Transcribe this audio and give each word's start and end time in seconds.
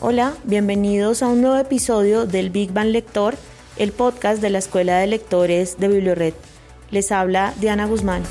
Hola, 0.00 0.34
bienvenidos 0.44 1.24
a 1.24 1.28
un 1.28 1.40
nuevo 1.40 1.56
episodio 1.56 2.24
del 2.24 2.50
Big 2.50 2.72
Bang 2.72 2.90
Lector, 2.90 3.34
el 3.76 3.90
podcast 3.90 4.40
de 4.40 4.48
la 4.48 4.58
Escuela 4.58 4.96
de 4.98 5.08
Lectores 5.08 5.76
de 5.80 5.88
Bibliored. 5.88 6.34
Les 6.92 7.10
habla 7.10 7.52
Diana 7.58 7.86
Guzmán. 7.86 8.22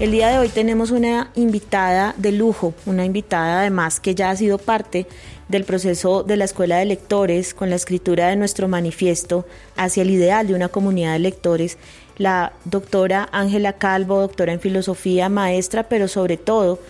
El 0.00 0.10
día 0.10 0.26
de 0.26 0.38
hoy 0.38 0.48
tenemos 0.48 0.90
una 0.90 1.30
invitada 1.36 2.16
de 2.16 2.32
lujo, 2.32 2.74
una 2.84 3.04
invitada 3.04 3.60
además 3.60 4.00
que 4.00 4.16
ya 4.16 4.30
ha 4.30 4.36
sido 4.36 4.58
parte 4.58 5.06
del 5.48 5.62
proceso 5.62 6.24
de 6.24 6.36
la 6.36 6.46
Escuela 6.46 6.78
de 6.78 6.84
Lectores 6.86 7.54
con 7.54 7.70
la 7.70 7.76
escritura 7.76 8.26
de 8.26 8.34
nuestro 8.34 8.66
manifiesto 8.66 9.46
hacia 9.76 10.02
el 10.02 10.10
ideal 10.10 10.48
de 10.48 10.54
una 10.54 10.68
comunidad 10.68 11.12
de 11.12 11.20
lectores, 11.20 11.78
la 12.18 12.54
doctora 12.64 13.28
Ángela 13.30 13.74
Calvo, 13.74 14.18
doctora 14.20 14.52
en 14.52 14.58
filosofía, 14.58 15.28
maestra, 15.28 15.84
pero 15.84 16.08
sobre 16.08 16.38
todo 16.38 16.80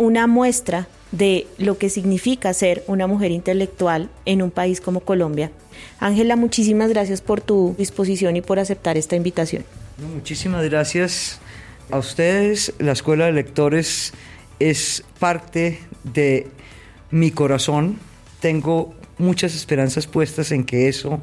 una 0.00 0.26
muestra 0.26 0.88
de 1.12 1.46
lo 1.58 1.76
que 1.76 1.90
significa 1.90 2.54
ser 2.54 2.82
una 2.86 3.06
mujer 3.06 3.30
intelectual 3.32 4.08
en 4.24 4.40
un 4.40 4.50
país 4.50 4.80
como 4.80 5.00
Colombia. 5.00 5.50
Ángela, 5.98 6.36
muchísimas 6.36 6.88
gracias 6.88 7.20
por 7.20 7.42
tu 7.42 7.74
disposición 7.76 8.34
y 8.34 8.40
por 8.40 8.58
aceptar 8.58 8.96
esta 8.96 9.14
invitación. 9.14 9.62
muchísimas 10.14 10.64
gracias 10.64 11.38
a 11.90 11.98
ustedes. 11.98 12.72
La 12.78 12.92
Escuela 12.92 13.26
de 13.26 13.32
Lectores 13.32 14.14
es 14.58 15.04
parte 15.18 15.80
de 16.02 16.48
mi 17.10 17.30
corazón. 17.30 17.98
Tengo 18.40 18.94
muchas 19.18 19.54
esperanzas 19.54 20.06
puestas 20.06 20.50
en 20.50 20.64
que 20.64 20.88
eso 20.88 21.20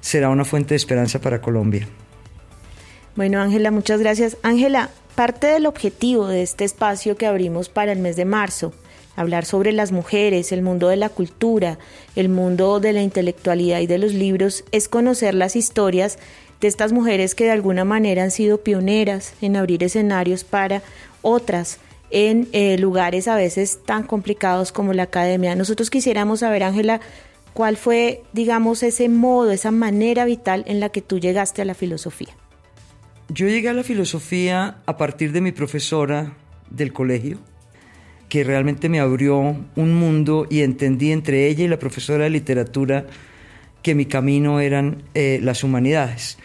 será 0.00 0.28
una 0.28 0.44
fuente 0.44 0.74
de 0.74 0.76
esperanza 0.76 1.20
para 1.20 1.40
Colombia. 1.40 1.88
Bueno, 3.16 3.40
Ángela, 3.40 3.70
muchas 3.70 4.00
gracias. 4.00 4.36
Ángela, 4.42 4.90
parte 5.14 5.48
del 5.48 5.66
objetivo 5.66 6.28
de 6.28 6.42
este 6.42 6.64
espacio 6.64 7.16
que 7.16 7.26
abrimos 7.26 7.68
para 7.68 7.92
el 7.92 7.98
mes 7.98 8.16
de 8.16 8.24
marzo 8.24 8.72
hablar 9.16 9.44
sobre 9.44 9.72
las 9.72 9.92
mujeres, 9.92 10.52
el 10.52 10.62
mundo 10.62 10.88
de 10.88 10.96
la 10.96 11.08
cultura, 11.08 11.78
el 12.16 12.28
mundo 12.28 12.80
de 12.80 12.92
la 12.92 13.02
intelectualidad 13.02 13.80
y 13.80 13.86
de 13.86 13.98
los 13.98 14.14
libros, 14.14 14.64
es 14.72 14.88
conocer 14.88 15.34
las 15.34 15.56
historias 15.56 16.18
de 16.60 16.68
estas 16.68 16.92
mujeres 16.92 17.34
que 17.34 17.44
de 17.44 17.50
alguna 17.50 17.84
manera 17.84 18.22
han 18.22 18.30
sido 18.30 18.62
pioneras 18.62 19.34
en 19.40 19.56
abrir 19.56 19.82
escenarios 19.82 20.44
para 20.44 20.82
otras 21.22 21.78
en 22.10 22.48
eh, 22.52 22.76
lugares 22.78 23.28
a 23.28 23.36
veces 23.36 23.80
tan 23.84 24.04
complicados 24.04 24.72
como 24.72 24.92
la 24.92 25.04
academia. 25.04 25.54
Nosotros 25.54 25.90
quisiéramos 25.90 26.40
saber, 26.40 26.62
Ángela, 26.62 27.00
cuál 27.54 27.76
fue, 27.76 28.22
digamos, 28.32 28.82
ese 28.82 29.08
modo, 29.08 29.50
esa 29.52 29.70
manera 29.70 30.24
vital 30.24 30.64
en 30.66 30.80
la 30.80 30.88
que 30.88 31.02
tú 31.02 31.18
llegaste 31.18 31.62
a 31.62 31.64
la 31.64 31.74
filosofía. 31.74 32.34
Yo 33.32 33.46
llegué 33.46 33.68
a 33.68 33.74
la 33.74 33.84
filosofía 33.84 34.78
a 34.86 34.96
partir 34.96 35.30
de 35.30 35.40
mi 35.40 35.52
profesora 35.52 36.32
del 36.68 36.92
colegio, 36.92 37.38
que 38.28 38.42
realmente 38.42 38.88
me 38.88 38.98
abrió 38.98 39.38
un 39.76 39.94
mundo 39.94 40.48
y 40.50 40.62
entendí 40.62 41.12
entre 41.12 41.46
ella 41.46 41.64
y 41.64 41.68
la 41.68 41.78
profesora 41.78 42.24
de 42.24 42.30
literatura 42.30 43.06
que 43.82 43.94
mi 43.94 44.06
camino 44.06 44.58
eran 44.58 45.04
eh, 45.14 45.38
las 45.44 45.62
humanidades. 45.62 46.38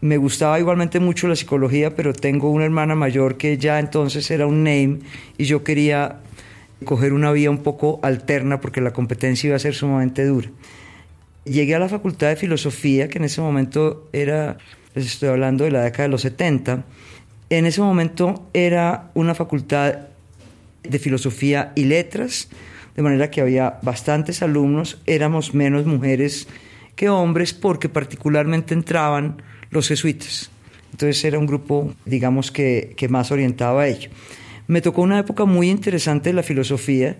Me 0.00 0.16
gustaba 0.16 0.58
igualmente 0.58 0.98
mucho 0.98 1.28
la 1.28 1.36
psicología, 1.36 1.94
pero 1.94 2.14
tengo 2.14 2.50
una 2.50 2.64
hermana 2.64 2.94
mayor 2.94 3.36
que 3.36 3.58
ya 3.58 3.78
entonces 3.78 4.30
era 4.30 4.46
un 4.46 4.64
name 4.64 5.00
y 5.36 5.44
yo 5.44 5.62
quería 5.62 6.20
coger 6.86 7.12
una 7.12 7.32
vía 7.32 7.50
un 7.50 7.62
poco 7.62 8.00
alterna 8.02 8.62
porque 8.62 8.80
la 8.80 8.94
competencia 8.94 9.48
iba 9.48 9.56
a 9.56 9.58
ser 9.58 9.74
sumamente 9.74 10.24
dura. 10.24 10.48
Llegué 11.44 11.74
a 11.74 11.78
la 11.78 11.90
Facultad 11.90 12.28
de 12.28 12.36
Filosofía, 12.36 13.08
que 13.08 13.18
en 13.18 13.24
ese 13.24 13.42
momento 13.42 14.08
era, 14.14 14.56
les 14.94 15.06
estoy 15.06 15.28
hablando 15.28 15.64
de 15.64 15.70
la 15.70 15.82
década 15.82 16.04
de 16.04 16.08
los 16.10 16.22
70, 16.22 16.84
en 17.50 17.66
ese 17.66 17.80
momento 17.80 18.48
era 18.52 19.10
una 19.14 19.34
facultad 19.34 19.94
de 20.82 20.98
filosofía 20.98 21.72
y 21.74 21.84
letras, 21.84 22.48
de 22.96 23.02
manera 23.02 23.30
que 23.30 23.40
había 23.40 23.78
bastantes 23.82 24.42
alumnos, 24.42 25.00
éramos 25.06 25.54
menos 25.54 25.86
mujeres 25.86 26.48
que 26.96 27.08
hombres 27.08 27.52
porque 27.52 27.88
particularmente 27.88 28.74
entraban 28.74 29.42
los 29.70 29.88
jesuitas. 29.88 30.50
Entonces 30.92 31.24
era 31.24 31.38
un 31.38 31.46
grupo, 31.46 31.94
digamos, 32.04 32.50
que, 32.50 32.94
que 32.96 33.08
más 33.08 33.30
orientado 33.30 33.78
a 33.78 33.86
ello. 33.86 34.10
Me 34.66 34.80
tocó 34.80 35.02
una 35.02 35.18
época 35.18 35.44
muy 35.44 35.70
interesante 35.70 36.30
de 36.30 36.34
la 36.34 36.42
filosofía 36.42 37.16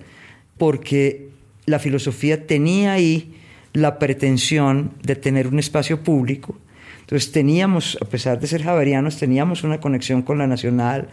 porque 0.59 1.31
la 1.67 1.79
filosofía 1.79 2.47
tenía 2.47 2.93
ahí 2.93 3.35
la 3.73 3.99
pretensión 3.99 4.93
de 5.03 5.17
tener 5.17 5.47
un 5.47 5.59
espacio 5.59 6.03
público. 6.03 6.59
Entonces 7.11 7.33
teníamos, 7.33 7.99
a 8.01 8.05
pesar 8.05 8.39
de 8.39 8.47
ser 8.47 8.63
javerianos, 8.63 9.19
teníamos 9.19 9.65
una 9.65 9.81
conexión 9.81 10.23
con 10.23 10.39
la 10.39 10.47
nacional 10.47 11.09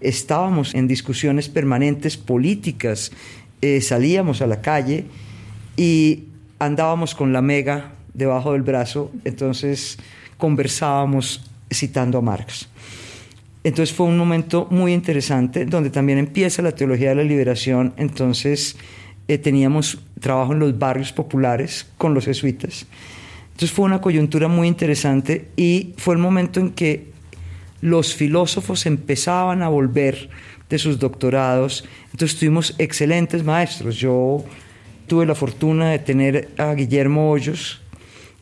estábamos 0.00 0.74
en 0.74 0.88
discusiones 0.88 1.48
permanentes 1.48 2.16
políticas, 2.16 3.12
eh, 3.60 3.80
salíamos 3.80 4.42
a 4.42 4.46
la 4.46 4.60
calle 4.60 5.06
y 5.76 6.24
andábamos 6.58 7.14
con 7.14 7.32
la 7.32 7.42
mega 7.42 7.92
debajo 8.14 8.52
del 8.52 8.62
brazo, 8.62 9.10
entonces 9.24 9.98
conversábamos 10.36 11.50
citando 11.72 12.18
a 12.18 12.22
Marx. 12.22 12.68
Entonces 13.64 13.94
fue 13.94 14.06
un 14.06 14.16
momento 14.16 14.68
muy 14.70 14.92
interesante 14.92 15.64
donde 15.64 15.90
también 15.90 16.18
empieza 16.18 16.62
la 16.62 16.72
teología 16.72 17.10
de 17.10 17.16
la 17.16 17.24
liberación, 17.24 17.94
entonces 17.96 18.76
eh, 19.28 19.38
teníamos 19.38 19.98
trabajo 20.20 20.52
en 20.52 20.60
los 20.60 20.78
barrios 20.78 21.12
populares 21.12 21.86
con 21.98 22.14
los 22.14 22.26
jesuitas. 22.26 22.86
Entonces 23.56 23.74
fue 23.74 23.86
una 23.86 24.02
coyuntura 24.02 24.48
muy 24.48 24.68
interesante 24.68 25.48
y 25.56 25.94
fue 25.96 26.14
el 26.14 26.20
momento 26.20 26.60
en 26.60 26.72
que 26.72 27.06
los 27.80 28.14
filósofos 28.14 28.84
empezaban 28.84 29.62
a 29.62 29.68
volver 29.68 30.28
de 30.68 30.78
sus 30.78 30.98
doctorados, 30.98 31.86
entonces 32.12 32.38
tuvimos 32.38 32.74
excelentes 32.76 33.44
maestros. 33.44 33.96
Yo 33.96 34.44
tuve 35.06 35.24
la 35.24 35.34
fortuna 35.34 35.88
de 35.88 35.98
tener 35.98 36.50
a 36.58 36.74
Guillermo 36.74 37.30
Hoyos, 37.30 37.80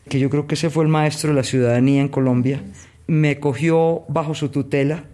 que 0.09 0.19
yo 0.19 0.29
creo 0.29 0.47
que 0.47 0.55
ese 0.55 0.69
fue 0.69 0.83
el 0.83 0.89
maestro 0.89 1.29
de 1.29 1.37
la 1.37 1.43
ciudadanía 1.43 2.01
en 2.01 2.09
Colombia. 2.09 2.61
Me 3.07 3.39
cogió 3.39 4.03
bajo 4.09 4.35
su 4.35 4.49
tutela. 4.49 5.05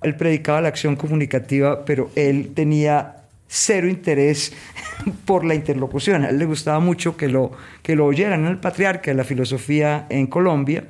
Él 0.00 0.16
predicaba 0.16 0.62
la 0.62 0.68
acción 0.68 0.96
comunicativa, 0.96 1.84
pero 1.84 2.10
él 2.14 2.52
tenía 2.54 3.17
cero 3.48 3.88
interés 3.88 4.52
por 5.24 5.44
la 5.44 5.54
interlocución. 5.54 6.24
A 6.24 6.28
él 6.28 6.38
le 6.38 6.44
gustaba 6.44 6.78
mucho 6.78 7.16
que 7.16 7.28
lo, 7.28 7.52
que 7.82 7.96
lo 7.96 8.06
oyeran. 8.06 8.44
el 8.44 8.58
patriarca 8.58 9.10
de 9.10 9.16
la 9.16 9.24
filosofía 9.24 10.06
en 10.10 10.26
Colombia, 10.26 10.84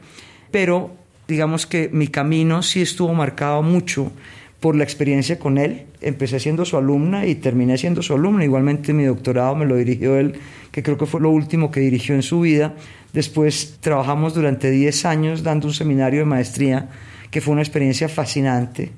pero 0.50 0.90
digamos 1.26 1.66
que 1.66 1.88
mi 1.92 2.08
camino 2.08 2.62
sí 2.62 2.82
estuvo 2.82 3.14
marcado 3.14 3.62
mucho 3.62 4.12
por 4.60 4.74
la 4.74 4.82
experiencia 4.82 5.38
con 5.38 5.58
él. 5.58 5.86
Empecé 6.00 6.40
siendo 6.40 6.64
su 6.64 6.76
alumna 6.76 7.26
y 7.26 7.36
terminé 7.36 7.78
siendo 7.78 8.02
su 8.02 8.14
alumna. 8.14 8.44
Igualmente 8.44 8.92
mi 8.92 9.04
doctorado 9.04 9.54
me 9.54 9.66
lo 9.66 9.76
dirigió 9.76 10.18
él, 10.18 10.34
que 10.72 10.82
creo 10.82 10.98
que 10.98 11.06
fue 11.06 11.20
lo 11.20 11.30
último 11.30 11.70
que 11.70 11.80
dirigió 11.80 12.14
en 12.14 12.22
su 12.22 12.40
vida. 12.40 12.74
Después 13.12 13.78
trabajamos 13.80 14.34
durante 14.34 14.70
10 14.70 15.04
años 15.04 15.42
dando 15.42 15.68
un 15.68 15.74
seminario 15.74 16.20
de 16.20 16.26
maestría, 16.26 16.88
que 17.30 17.40
fue 17.40 17.52
una 17.52 17.62
experiencia 17.62 18.08
fascinante, 18.08 18.90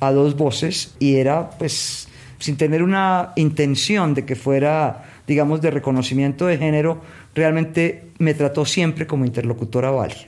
a 0.00 0.10
dos 0.10 0.36
voces, 0.36 0.96
y 0.98 1.16
era 1.16 1.50
pues 1.50 2.08
sin 2.38 2.56
tener 2.56 2.82
una 2.82 3.32
intención 3.36 4.14
de 4.14 4.24
que 4.24 4.36
fuera, 4.36 5.04
digamos, 5.26 5.60
de 5.60 5.70
reconocimiento 5.70 6.46
de 6.46 6.58
género, 6.58 7.00
realmente 7.34 8.04
me 8.18 8.34
trató 8.34 8.64
siempre 8.64 9.06
como 9.06 9.24
interlocutora 9.24 9.90
válida. 9.90 10.26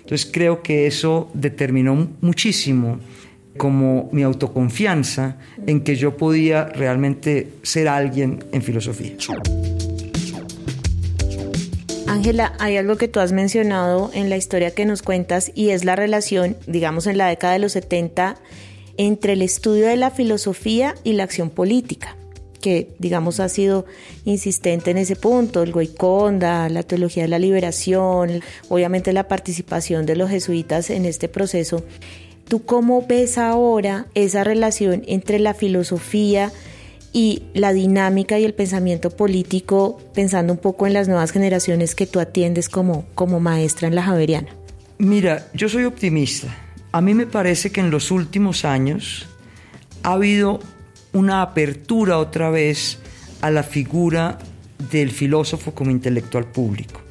Entonces 0.00 0.30
creo 0.32 0.62
que 0.62 0.86
eso 0.86 1.30
determinó 1.34 2.08
muchísimo 2.20 3.00
como 3.56 4.08
mi 4.12 4.22
autoconfianza 4.22 5.36
en 5.66 5.80
que 5.80 5.96
yo 5.96 6.16
podía 6.16 6.66
realmente 6.66 7.48
ser 7.62 7.88
alguien 7.88 8.44
en 8.52 8.62
filosofía. 8.62 9.16
Ángela, 12.06 12.54
hay 12.58 12.76
algo 12.76 12.96
que 12.96 13.08
tú 13.08 13.20
has 13.20 13.32
mencionado 13.32 14.10
en 14.14 14.30
la 14.30 14.36
historia 14.36 14.70
que 14.70 14.84
nos 14.84 15.02
cuentas 15.02 15.50
y 15.54 15.70
es 15.70 15.84
la 15.84 15.96
relación, 15.96 16.56
digamos, 16.66 17.06
en 17.06 17.18
la 17.18 17.26
década 17.26 17.54
de 17.54 17.58
los 17.58 17.72
70 17.72 18.36
entre 18.98 19.34
el 19.34 19.42
estudio 19.42 19.86
de 19.86 19.96
la 19.96 20.10
filosofía 20.10 20.94
y 21.04 21.12
la 21.14 21.24
acción 21.24 21.50
política 21.50 22.16
que 22.66 22.96
digamos 22.98 23.38
ha 23.38 23.48
sido 23.48 23.86
insistente 24.24 24.90
en 24.90 24.98
ese 24.98 25.14
punto, 25.14 25.62
el 25.62 25.70
Goiconda, 25.70 26.68
la 26.68 26.82
teología 26.82 27.22
de 27.22 27.28
la 27.28 27.38
liberación, 27.38 28.42
obviamente 28.68 29.12
la 29.12 29.28
participación 29.28 30.04
de 30.04 30.16
los 30.16 30.30
jesuitas 30.30 30.90
en 30.90 31.04
este 31.04 31.28
proceso. 31.28 31.84
¿Tú 32.48 32.64
cómo 32.64 33.06
ves 33.06 33.38
ahora 33.38 34.06
esa 34.14 34.42
relación 34.42 35.04
entre 35.06 35.38
la 35.38 35.54
filosofía 35.54 36.50
y 37.12 37.44
la 37.54 37.72
dinámica 37.72 38.36
y 38.38 38.44
el 38.44 38.54
pensamiento 38.54 39.10
político, 39.10 39.98
pensando 40.12 40.52
un 40.52 40.58
poco 40.58 40.88
en 40.88 40.92
las 40.92 41.06
nuevas 41.06 41.30
generaciones 41.30 41.94
que 41.94 42.06
tú 42.06 42.18
atiendes 42.18 42.68
como, 42.68 43.04
como 43.14 43.38
maestra 43.38 43.86
en 43.86 43.94
la 43.94 44.02
Javeriana? 44.02 44.48
Mira, 44.98 45.48
yo 45.54 45.68
soy 45.68 45.84
optimista. 45.84 46.65
A 46.96 47.02
mí 47.02 47.12
me 47.12 47.26
parece 47.26 47.72
que 47.72 47.82
en 47.82 47.90
los 47.90 48.10
últimos 48.10 48.64
años 48.64 49.26
ha 50.02 50.12
habido 50.12 50.60
una 51.12 51.42
apertura 51.42 52.16
otra 52.16 52.48
vez 52.48 53.00
a 53.42 53.50
la 53.50 53.62
figura 53.62 54.38
del 54.90 55.10
filósofo 55.10 55.74
como 55.74 55.90
intelectual 55.90 56.46
público, 56.46 57.02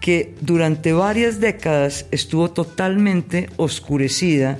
que 0.00 0.34
durante 0.40 0.92
varias 0.92 1.38
décadas 1.38 2.06
estuvo 2.10 2.50
totalmente 2.50 3.48
oscurecida, 3.58 4.58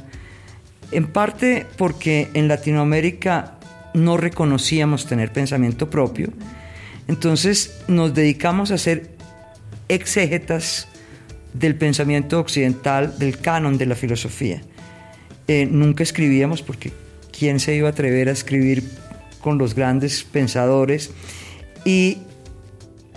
en 0.93 1.09
parte 1.09 1.67
porque 1.77 2.29
en 2.33 2.47
Latinoamérica 2.47 3.59
no 3.95 4.17
reconocíamos 4.17 5.07
tener 5.07 5.33
pensamiento 5.33 5.91
propio, 5.91 6.29
entonces 7.09 7.81
nos 7.89 8.15
dedicamos 8.15 8.71
a 8.71 8.79
ser 8.79 9.11
exégetas 9.89 10.87
del 11.53 11.77
pensamiento 11.77 12.41
occidental, 12.41 13.19
del 13.19 13.39
canon 13.39 13.79
de 13.79 13.87
la 13.87 13.95
filosofía. 13.95 14.63
Eh, 15.49 15.67
nunca 15.67 16.03
escribíamos 16.03 16.63
porque 16.63 16.93
quién 17.37 17.61
se 17.61 17.75
iba 17.75 17.89
a 17.89 17.93
atrever 17.93 18.29
a 18.29 18.33
escribir 18.33 18.85
con 19.41 19.59
los 19.59 19.75
grandes 19.75 20.23
pensadores 20.23 21.11
y 21.85 22.19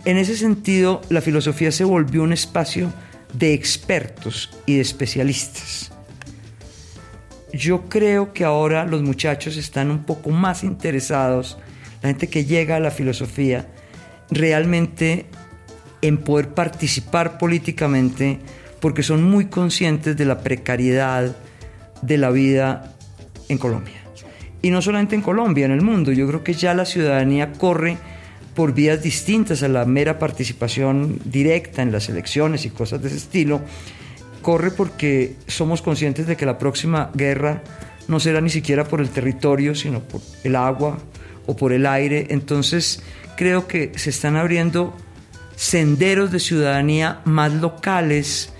en 0.05 0.17
ese 0.17 0.35
sentido 0.35 1.01
la 1.09 1.21
filosofía 1.21 1.71
se 1.71 1.83
volvió 1.83 2.23
un 2.23 2.33
espacio 2.33 2.91
de 3.33 3.53
expertos 3.53 4.49
y 4.65 4.75
de 4.75 4.81
especialistas. 4.81 5.91
Yo 7.53 7.87
creo 7.87 8.33
que 8.33 8.43
ahora 8.43 8.85
los 8.85 9.01
muchachos 9.01 9.55
están 9.57 9.91
un 9.91 10.03
poco 10.03 10.29
más 10.29 10.63
interesados, 10.63 11.57
la 12.01 12.09
gente 12.09 12.27
que 12.27 12.45
llega 12.45 12.75
a 12.75 12.79
la 12.79 12.91
filosofía, 12.91 13.67
realmente 14.29 15.25
en 16.07 16.18
poder 16.18 16.50
participar 16.50 17.38
políticamente 17.38 18.40
porque 18.80 19.02
son 19.02 19.24
muy 19.24 19.46
conscientes 19.46 20.16
de 20.16 20.25
la 20.25 20.42
precariedad 20.42 21.36
de 22.02 22.18
la 22.18 22.30
vida 22.30 22.94
en 23.50 23.57
Colombia. 23.57 23.96
Y 24.62 24.69
no 24.69 24.81
solamente 24.81 25.16
en 25.16 25.22
Colombia, 25.22 25.66
en 25.66 25.72
el 25.72 25.81
mundo. 25.81 26.12
Yo 26.12 26.28
creo 26.28 26.44
que 26.44 26.54
ya 26.54 26.74
la 26.74 26.86
ciudadanía 26.86 27.54
corre 27.54 27.98
por 28.54 28.74
vías 28.74 29.02
distintas 29.02 29.63
a 29.63 29.68
la 29.68 29.86
mera 29.86 30.18
participación 30.19 31.19
directa 31.25 31.81
en 31.81 31.92
las 31.92 32.10
elecciones 32.10 32.66
y 32.66 32.69
cosas 32.69 33.02
de 33.02 33.07
ese 33.07 33.18
estilo. 33.18 33.62
Corre 34.42 34.72
porque 34.72 35.36
somos 35.48 35.81
conscientes 35.81 36.28
de 36.28 36.38
que 36.38 36.46
la 36.46 36.57
próxima 36.57 37.10
guerra 37.16 37.63
no 38.07 38.19
será 38.19 38.42
ni 38.42 38.50
siquiera 38.50 38.86
por 38.86 39.02
el 39.02 39.10
territorio, 39.10 39.74
sino 39.74 40.00
por 40.00 40.22
el 40.44 40.56
agua 40.56 41.00
o 41.48 41.56
por 41.56 41.74
el 41.74 41.86
aire. 41.86 42.28
Entonces 42.30 43.02
creo 43.36 43.68
que 43.68 43.92
se 43.96 44.12
están 44.12 44.36
abriendo 44.36 44.96
senderos 45.56 46.31
de 46.31 46.40
ciudadanía 46.40 47.22
más 47.25 47.54
locales, 47.54 48.54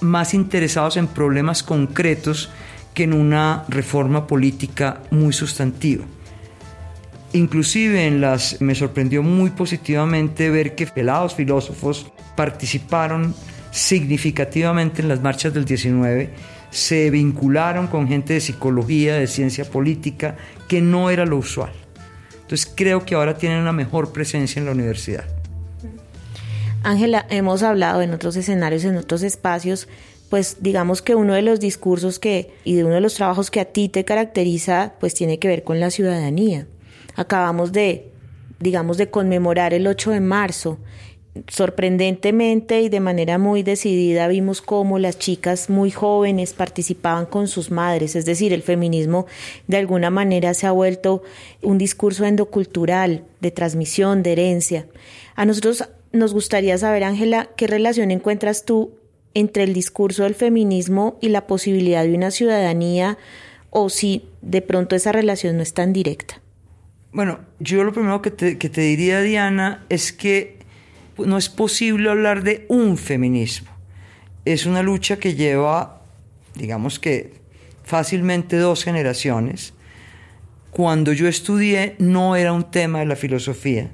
más 0.00 0.34
interesados 0.34 0.96
en 0.96 1.06
problemas 1.06 1.62
concretos 1.62 2.50
que 2.94 3.04
en 3.04 3.12
una 3.12 3.64
reforma 3.68 4.26
política 4.26 5.02
muy 5.10 5.32
sustantiva. 5.32 6.04
Inclusive 7.32 8.06
en 8.06 8.20
las 8.20 8.60
me 8.60 8.74
sorprendió 8.74 9.22
muy 9.22 9.50
positivamente 9.50 10.48
ver 10.48 10.74
que 10.74 10.86
pelados 10.86 11.34
filósofos 11.34 12.10
participaron 12.34 13.34
significativamente 13.70 15.02
en 15.02 15.08
las 15.08 15.20
marchas 15.20 15.52
del 15.52 15.66
19, 15.66 16.30
se 16.70 17.10
vincularon 17.10 17.88
con 17.88 18.08
gente 18.08 18.34
de 18.34 18.40
psicología, 18.40 19.16
de 19.16 19.26
ciencia 19.26 19.64
política, 19.64 20.36
que 20.68 20.80
no 20.80 21.10
era 21.10 21.26
lo 21.26 21.36
usual. 21.36 21.72
Entonces 22.40 22.72
creo 22.74 23.04
que 23.04 23.14
ahora 23.14 23.36
tienen 23.36 23.60
una 23.60 23.72
mejor 23.72 24.12
presencia 24.12 24.60
en 24.60 24.66
la 24.66 24.72
universidad. 24.72 25.24
Ángela, 26.86 27.26
hemos 27.30 27.64
hablado 27.64 28.00
en 28.00 28.14
otros 28.14 28.36
escenarios, 28.36 28.84
en 28.84 28.96
otros 28.96 29.24
espacios, 29.24 29.88
pues 30.30 30.58
digamos 30.60 31.02
que 31.02 31.16
uno 31.16 31.34
de 31.34 31.42
los 31.42 31.58
discursos 31.58 32.20
que 32.20 32.52
y 32.62 32.76
de 32.76 32.84
uno 32.84 32.94
de 32.94 33.00
los 33.00 33.14
trabajos 33.14 33.50
que 33.50 33.58
a 33.58 33.64
ti 33.64 33.88
te 33.88 34.04
caracteriza, 34.04 34.94
pues 35.00 35.12
tiene 35.12 35.40
que 35.40 35.48
ver 35.48 35.64
con 35.64 35.80
la 35.80 35.90
ciudadanía. 35.90 36.68
Acabamos 37.16 37.72
de, 37.72 38.12
digamos, 38.60 38.98
de 38.98 39.10
conmemorar 39.10 39.74
el 39.74 39.88
8 39.88 40.12
de 40.12 40.20
marzo. 40.20 40.78
Sorprendentemente 41.48 42.80
y 42.80 42.88
de 42.88 43.00
manera 43.00 43.36
muy 43.36 43.64
decidida 43.64 44.28
vimos 44.28 44.62
cómo 44.62 45.00
las 45.00 45.18
chicas 45.18 45.68
muy 45.68 45.90
jóvenes 45.90 46.52
participaban 46.52 47.26
con 47.26 47.48
sus 47.48 47.72
madres, 47.72 48.14
es 48.14 48.24
decir, 48.24 48.52
el 48.52 48.62
feminismo 48.62 49.26
de 49.66 49.78
alguna 49.78 50.10
manera 50.10 50.54
se 50.54 50.68
ha 50.68 50.72
vuelto 50.72 51.24
un 51.62 51.78
discurso 51.78 52.24
endocultural, 52.24 53.24
de 53.40 53.50
transmisión, 53.50 54.22
de 54.22 54.32
herencia. 54.32 54.86
A 55.34 55.44
nosotros 55.44 55.84
nos 56.12 56.32
gustaría 56.32 56.78
saber, 56.78 57.04
Ángela, 57.04 57.48
qué 57.56 57.66
relación 57.66 58.10
encuentras 58.10 58.64
tú 58.64 58.92
entre 59.34 59.64
el 59.64 59.74
discurso 59.74 60.22
del 60.22 60.34
feminismo 60.34 61.18
y 61.20 61.28
la 61.28 61.46
posibilidad 61.46 62.04
de 62.04 62.14
una 62.14 62.30
ciudadanía 62.30 63.18
o 63.70 63.90
si 63.90 64.24
de 64.40 64.62
pronto 64.62 64.96
esa 64.96 65.12
relación 65.12 65.56
no 65.56 65.62
es 65.62 65.74
tan 65.74 65.92
directa. 65.92 66.40
Bueno, 67.12 67.40
yo 67.60 67.84
lo 67.84 67.92
primero 67.92 68.22
que 68.22 68.30
te, 68.30 68.80
diría, 68.80 69.20
Diana, 69.20 69.84
es 69.88 70.12
que 70.12 70.58
no 71.18 71.36
es 71.36 71.48
posible 71.48 72.10
hablar 72.10 72.42
de 72.42 72.64
un 72.68 72.96
feminismo. 72.96 73.68
Es 74.44 74.66
una 74.66 74.82
lucha 74.82 75.18
que 75.18 75.34
lleva, 75.34 76.02
digamos 76.54 76.98
que 76.98 77.34
fácilmente 77.84 78.56
dos 78.56 78.84
generaciones. 78.84 79.74
Cuando 80.70 81.12
yo 81.12 81.28
estudié 81.28 81.94
no 81.98 82.36
era 82.36 82.52
un 82.52 82.70
tema 82.70 83.00
de 83.00 83.06
la 83.06 83.16
filosofía 83.16 83.90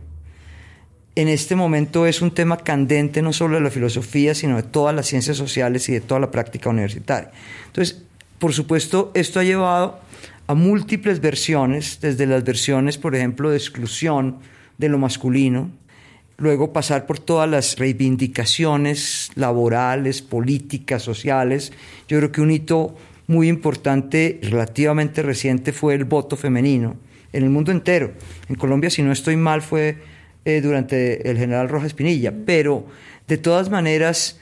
en 1.14 1.28
este 1.28 1.56
momento 1.56 2.06
es 2.06 2.22
un 2.22 2.30
tema 2.30 2.56
candente 2.56 3.20
no 3.20 3.32
solo 3.32 3.56
de 3.56 3.62
la 3.62 3.70
filosofía, 3.70 4.34
sino 4.34 4.56
de 4.56 4.62
todas 4.62 4.94
las 4.94 5.06
ciencias 5.06 5.36
sociales 5.36 5.88
y 5.88 5.92
de 5.92 6.00
toda 6.00 6.20
la 6.20 6.30
práctica 6.30 6.70
universitaria. 6.70 7.30
Entonces, 7.66 8.02
por 8.38 8.52
supuesto, 8.52 9.10
esto 9.14 9.40
ha 9.40 9.44
llevado 9.44 10.00
a 10.46 10.54
múltiples 10.54 11.20
versiones, 11.20 11.98
desde 12.00 12.26
las 12.26 12.44
versiones, 12.44 12.98
por 12.98 13.14
ejemplo, 13.14 13.50
de 13.50 13.56
exclusión 13.56 14.38
de 14.78 14.88
lo 14.88 14.98
masculino, 14.98 15.70
luego 16.38 16.72
pasar 16.72 17.06
por 17.06 17.18
todas 17.18 17.48
las 17.48 17.78
reivindicaciones 17.78 19.30
laborales, 19.34 20.22
políticas, 20.22 21.02
sociales. 21.02 21.72
Yo 22.08 22.18
creo 22.18 22.32
que 22.32 22.40
un 22.40 22.50
hito 22.50 22.96
muy 23.28 23.48
importante, 23.48 24.40
relativamente 24.42 25.22
reciente, 25.22 25.72
fue 25.72 25.94
el 25.94 26.04
voto 26.04 26.36
femenino 26.36 26.96
en 27.32 27.44
el 27.44 27.50
mundo 27.50 27.70
entero. 27.70 28.12
En 28.48 28.56
Colombia, 28.56 28.90
si 28.90 29.02
no 29.02 29.12
estoy 29.12 29.36
mal, 29.36 29.62
fue 29.62 29.98
eh, 30.44 30.60
durante 30.60 31.30
el 31.30 31.38
general 31.38 31.68
Rojas 31.68 31.94
Pinilla, 31.94 32.32
pero 32.44 32.86
de 33.28 33.38
todas 33.38 33.70
maneras 33.70 34.38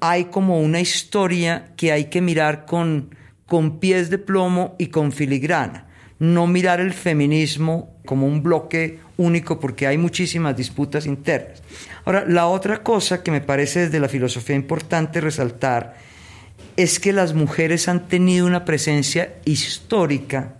hay 0.00 0.26
como 0.26 0.60
una 0.60 0.80
historia 0.80 1.72
que 1.76 1.92
hay 1.92 2.06
que 2.06 2.20
mirar 2.20 2.66
con, 2.66 3.14
con 3.46 3.78
pies 3.78 4.10
de 4.10 4.18
plomo 4.18 4.74
y 4.78 4.88
con 4.88 5.12
filigrana, 5.12 5.86
no 6.18 6.46
mirar 6.46 6.80
el 6.80 6.92
feminismo 6.92 7.94
como 8.04 8.26
un 8.26 8.42
bloque 8.42 8.98
único 9.16 9.58
porque 9.60 9.86
hay 9.86 9.98
muchísimas 9.98 10.56
disputas 10.56 11.06
internas. 11.06 11.62
Ahora, 12.04 12.24
la 12.26 12.46
otra 12.46 12.82
cosa 12.82 13.22
que 13.22 13.30
me 13.30 13.40
parece 13.40 13.80
desde 13.80 14.00
la 14.00 14.08
filosofía 14.08 14.56
importante 14.56 15.20
resaltar 15.20 15.96
es 16.76 17.00
que 17.00 17.12
las 17.12 17.34
mujeres 17.34 17.88
han 17.88 18.08
tenido 18.08 18.46
una 18.46 18.64
presencia 18.64 19.34
histórica 19.44 20.54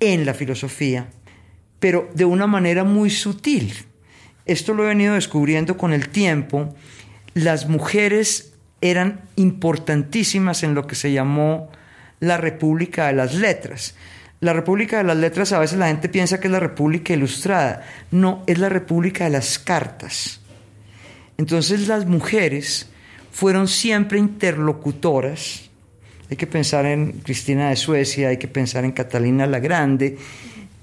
en 0.00 0.24
la 0.24 0.34
filosofía 0.34 1.08
pero 1.82 2.08
de 2.14 2.24
una 2.24 2.46
manera 2.46 2.84
muy 2.84 3.10
sutil. 3.10 3.74
Esto 4.46 4.72
lo 4.72 4.84
he 4.84 4.86
venido 4.86 5.14
descubriendo 5.14 5.76
con 5.76 5.92
el 5.92 6.10
tiempo. 6.10 6.72
Las 7.34 7.68
mujeres 7.68 8.52
eran 8.80 9.22
importantísimas 9.34 10.62
en 10.62 10.76
lo 10.76 10.86
que 10.86 10.94
se 10.94 11.10
llamó 11.10 11.72
la 12.20 12.36
República 12.36 13.08
de 13.08 13.14
las 13.14 13.34
Letras. 13.34 13.96
La 14.38 14.52
República 14.52 14.98
de 14.98 15.02
las 15.02 15.16
Letras 15.16 15.50
a 15.50 15.58
veces 15.58 15.76
la 15.76 15.88
gente 15.88 16.08
piensa 16.08 16.38
que 16.38 16.46
es 16.46 16.52
la 16.52 16.60
República 16.60 17.14
Ilustrada. 17.14 17.84
No, 18.12 18.44
es 18.46 18.60
la 18.60 18.68
República 18.68 19.24
de 19.24 19.30
las 19.30 19.58
Cartas. 19.58 20.40
Entonces 21.36 21.88
las 21.88 22.06
mujeres 22.06 22.90
fueron 23.32 23.66
siempre 23.66 24.20
interlocutoras. 24.20 25.68
Hay 26.30 26.36
que 26.36 26.46
pensar 26.46 26.86
en 26.86 27.10
Cristina 27.24 27.70
de 27.70 27.76
Suecia, 27.76 28.28
hay 28.28 28.36
que 28.36 28.46
pensar 28.46 28.84
en 28.84 28.92
Catalina 28.92 29.48
la 29.48 29.58
Grande, 29.58 30.16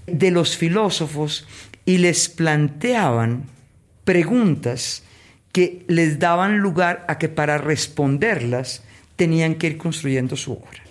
de 0.10 0.32
los 0.32 0.58
filósofos 0.58 1.48
y 1.86 1.98
les 1.98 2.30
planteaban 2.30 3.44
preguntas 4.04 5.04
que 5.51 5.84
les 5.88 6.20
daban 6.20 6.60
lugar 6.60 7.06
a 7.08 7.18
que 7.18 7.30
para 7.30 7.58
responderlas 7.58 8.84
tenían 9.16 9.56
que 9.56 9.68
ir 9.68 9.78
construyendo 9.78 10.36
su 10.36 10.54
obra. 10.54 10.82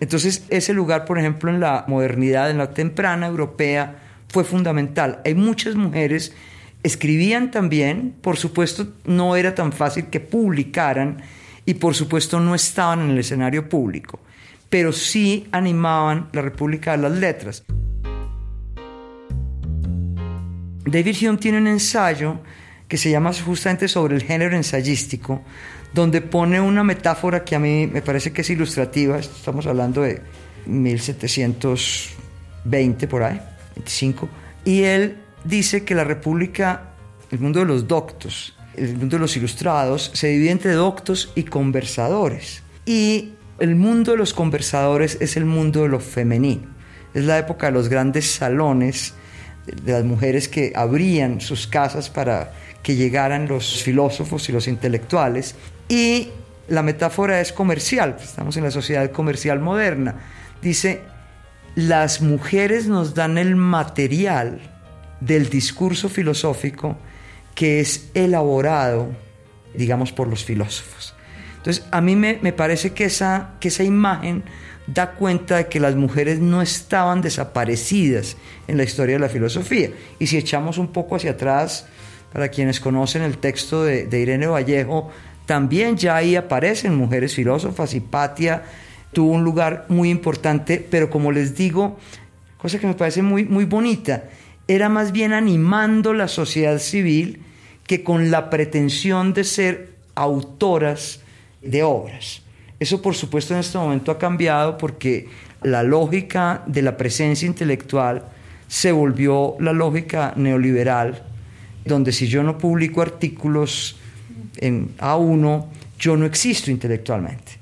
Entonces, 0.00 0.44
ese 0.48 0.74
lugar, 0.74 1.04
por 1.04 1.18
ejemplo, 1.18 1.50
en 1.50 1.60
la 1.60 1.84
modernidad, 1.86 2.50
en 2.50 2.58
la 2.58 2.74
temprana 2.74 3.26
europea, 3.26 3.96
fue 4.28 4.44
fundamental. 4.44 5.20
Hay 5.24 5.34
muchas 5.34 5.74
mujeres, 5.74 6.34
escribían 6.82 7.50
también, 7.50 8.14
por 8.20 8.36
supuesto, 8.36 8.88
no 9.04 9.36
era 9.36 9.54
tan 9.54 9.72
fácil 9.72 10.06
que 10.06 10.20
publicaran 10.20 11.22
y 11.66 11.74
por 11.74 11.94
supuesto 11.94 12.40
no 12.40 12.54
estaban 12.54 13.00
en 13.02 13.10
el 13.10 13.18
escenario 13.18 13.68
público, 13.68 14.18
pero 14.68 14.92
sí 14.92 15.46
animaban 15.52 16.28
la 16.32 16.42
República 16.42 16.92
de 16.92 16.98
las 16.98 17.12
Letras. 17.12 17.62
David 20.84 21.16
Hume 21.22 21.38
tiene 21.38 21.58
un 21.58 21.68
ensayo 21.68 22.40
que 22.88 22.96
se 22.96 23.10
llama 23.10 23.32
justamente 23.32 23.86
sobre 23.88 24.16
el 24.16 24.22
género 24.22 24.56
ensayístico, 24.56 25.42
donde 25.94 26.20
pone 26.20 26.60
una 26.60 26.84
metáfora 26.84 27.44
que 27.44 27.56
a 27.56 27.58
mí 27.58 27.86
me 27.86 28.02
parece 28.02 28.32
que 28.32 28.42
es 28.42 28.50
ilustrativa, 28.50 29.18
estamos 29.18 29.66
hablando 29.66 30.02
de 30.02 30.20
1720 30.66 33.08
por 33.08 33.22
ahí, 33.22 33.40
25, 33.76 34.28
y 34.64 34.82
él 34.82 35.16
dice 35.44 35.84
que 35.84 35.94
la 35.94 36.04
república, 36.04 36.90
el 37.30 37.38
mundo 37.38 37.60
de 37.60 37.66
los 37.66 37.88
doctos, 37.88 38.54
el 38.76 38.96
mundo 38.96 39.16
de 39.16 39.20
los 39.20 39.36
ilustrados, 39.36 40.10
se 40.14 40.28
divide 40.28 40.50
entre 40.50 40.72
doctos 40.72 41.32
y 41.34 41.44
conversadores. 41.44 42.62
Y 42.86 43.32
el 43.58 43.76
mundo 43.76 44.12
de 44.12 44.18
los 44.18 44.34
conversadores 44.34 45.18
es 45.20 45.36
el 45.36 45.44
mundo 45.44 45.82
de 45.82 45.88
lo 45.88 46.00
femenino. 46.00 46.68
Es 47.14 47.24
la 47.24 47.38
época 47.38 47.66
de 47.66 47.72
los 47.72 47.88
grandes 47.88 48.30
salones, 48.30 49.14
de 49.66 49.92
las 49.92 50.04
mujeres 50.04 50.48
que 50.48 50.72
abrían 50.74 51.40
sus 51.40 51.66
casas 51.66 52.10
para 52.10 52.52
que 52.82 52.96
llegaran 52.96 53.46
los 53.46 53.82
filósofos 53.82 54.48
y 54.48 54.52
los 54.52 54.66
intelectuales. 54.68 55.54
Y 55.88 56.28
la 56.68 56.82
metáfora 56.82 57.40
es 57.40 57.52
comercial, 57.52 58.16
estamos 58.22 58.56
en 58.56 58.64
la 58.64 58.70
sociedad 58.70 59.10
comercial 59.10 59.60
moderna. 59.60 60.16
Dice, 60.60 61.00
las 61.74 62.20
mujeres 62.20 62.86
nos 62.86 63.14
dan 63.14 63.38
el 63.38 63.56
material 63.56 64.60
del 65.20 65.48
discurso 65.48 66.08
filosófico 66.08 66.96
que 67.54 67.80
es 67.80 68.10
elaborado, 68.14 69.10
digamos, 69.74 70.12
por 70.12 70.28
los 70.28 70.44
filósofos. 70.44 71.14
Entonces, 71.58 71.86
a 71.92 72.00
mí 72.00 72.16
me, 72.16 72.52
parece 72.52 72.92
que 72.92 73.04
esa, 73.04 73.50
que 73.60 73.68
esa 73.68 73.84
imagen 73.84 74.42
da 74.86 75.12
cuenta 75.12 75.56
de 75.56 75.66
que 75.68 75.80
las 75.80 75.94
mujeres 75.94 76.40
no 76.40 76.62
estaban 76.62 77.22
desaparecidas 77.22 78.36
en 78.66 78.76
la 78.76 78.84
historia 78.84 79.16
de 79.16 79.20
la 79.20 79.28
filosofía. 79.28 79.90
Y 80.18 80.26
si 80.26 80.36
echamos 80.36 80.78
un 80.78 80.88
poco 80.88 81.16
hacia 81.16 81.32
atrás, 81.32 81.86
para 82.32 82.48
quienes 82.48 82.80
conocen 82.80 83.22
el 83.22 83.38
texto 83.38 83.84
de, 83.84 84.18
Irene 84.18 84.46
Vallejo, 84.46 85.10
también 85.46 85.96
ya 85.96 86.16
ahí 86.16 86.34
aparecen 86.34 86.96
mujeres 86.96 87.34
filósofas. 87.34 87.94
Hipatia 87.94 88.62
tuvo 89.12 89.32
un 89.32 89.44
lugar 89.44 89.86
muy 89.88 90.10
importante, 90.10 90.84
pero 90.90 91.10
como 91.10 91.30
les 91.30 91.54
digo, 91.54 91.98
cosa 92.56 92.78
que 92.78 92.86
me 92.86 92.94
parece 92.94 93.22
muy, 93.22 93.44
muy 93.44 93.66
bonita, 93.66 94.24
era 94.66 94.88
más 94.88 95.12
bien 95.12 95.32
animando 95.32 96.14
la 96.14 96.28
sociedad 96.28 96.78
civil 96.78 97.42
que 97.86 98.02
con 98.02 98.30
la 98.30 98.48
pretensión 98.48 99.34
de 99.34 99.44
ser 99.44 99.96
autoras 100.14 101.20
de 101.60 101.82
obras. 101.82 102.42
Eso 102.82 103.00
por 103.00 103.14
supuesto 103.14 103.54
en 103.54 103.60
este 103.60 103.78
momento 103.78 104.10
ha 104.10 104.18
cambiado 104.18 104.76
porque 104.76 105.28
la 105.62 105.84
lógica 105.84 106.64
de 106.66 106.82
la 106.82 106.96
presencia 106.96 107.46
intelectual 107.46 108.24
se 108.66 108.90
volvió 108.90 109.54
la 109.60 109.72
lógica 109.72 110.34
neoliberal, 110.34 111.22
donde 111.84 112.10
si 112.10 112.26
yo 112.26 112.42
no 112.42 112.58
publico 112.58 113.00
artículos 113.00 114.00
en 114.56 114.96
A1, 114.98 115.66
yo 115.96 116.16
no 116.16 116.26
existo 116.26 116.72
intelectualmente. 116.72 117.52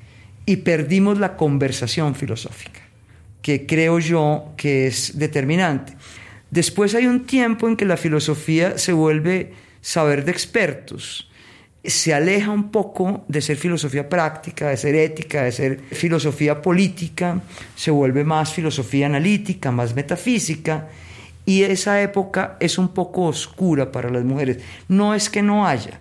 Y 0.46 0.56
perdimos 0.56 1.18
la 1.18 1.36
conversación 1.36 2.14
filosófica, 2.14 2.80
que 3.42 3.66
creo 3.66 3.98
yo 3.98 4.54
que 4.56 4.86
es 4.86 5.18
determinante. 5.18 5.98
Después 6.50 6.94
hay 6.94 7.04
un 7.04 7.26
tiempo 7.26 7.68
en 7.68 7.76
que 7.76 7.84
la 7.84 7.98
filosofía 7.98 8.78
se 8.78 8.94
vuelve 8.94 9.52
saber 9.82 10.24
de 10.24 10.32
expertos, 10.32 11.29
se 11.82 12.12
aleja 12.12 12.50
un 12.50 12.70
poco 12.70 13.24
de 13.28 13.40
ser 13.40 13.56
filosofía 13.56 14.08
práctica, 14.08 14.68
de 14.68 14.76
ser 14.76 14.94
ética, 14.94 15.44
de 15.44 15.52
ser 15.52 15.80
filosofía 15.80 16.60
política, 16.60 17.40
se 17.74 17.90
vuelve 17.90 18.22
más 18.22 18.52
filosofía 18.52 19.06
analítica, 19.06 19.72
más 19.72 19.94
metafísica, 19.94 20.88
y 21.46 21.62
esa 21.62 22.00
época 22.02 22.56
es 22.60 22.76
un 22.76 22.88
poco 22.88 23.24
oscura 23.24 23.90
para 23.90 24.10
las 24.10 24.24
mujeres. 24.24 24.58
No 24.88 25.14
es 25.14 25.30
que 25.30 25.42
no 25.42 25.66
haya, 25.66 25.98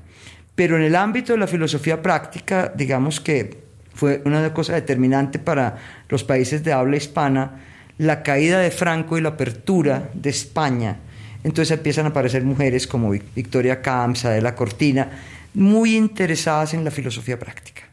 pero 0.54 0.76
en 0.76 0.84
el 0.84 0.96
ámbito 0.96 1.34
de 1.34 1.40
la 1.40 1.48
filosofía 1.48 2.02
práctica, 2.02 2.72
digamos 2.76 3.22
que 3.22 3.58
fue 3.94 4.22
una 4.26 4.54
cosa 4.54 4.74
determinante 4.74 5.40
para 5.40 5.78
los 6.10 6.24
países 6.24 6.64
de 6.64 6.74
habla 6.74 6.98
hispana, 6.98 7.62
la 7.98 8.24
caída 8.24 8.60
de 8.60 8.72
Franco 8.72 9.18
y 9.18 9.22
la 9.22 9.30
apertura 9.30 10.10
de 10.14 10.30
España. 10.30 10.98
Entonces 11.44 11.78
empiezan 11.78 12.06
a 12.06 12.10
aparecer 12.10 12.44
mujeres 12.44 12.86
como 12.86 13.10
Victoria 13.12 13.82
Camps, 13.82 14.26
la 14.26 14.56
Cortina, 14.56 15.10
muy 15.54 15.96
interesadas 15.96 16.74
en 16.74 16.84
la 16.84 16.92
filosofía 16.92 17.40
práctica. 17.40 17.84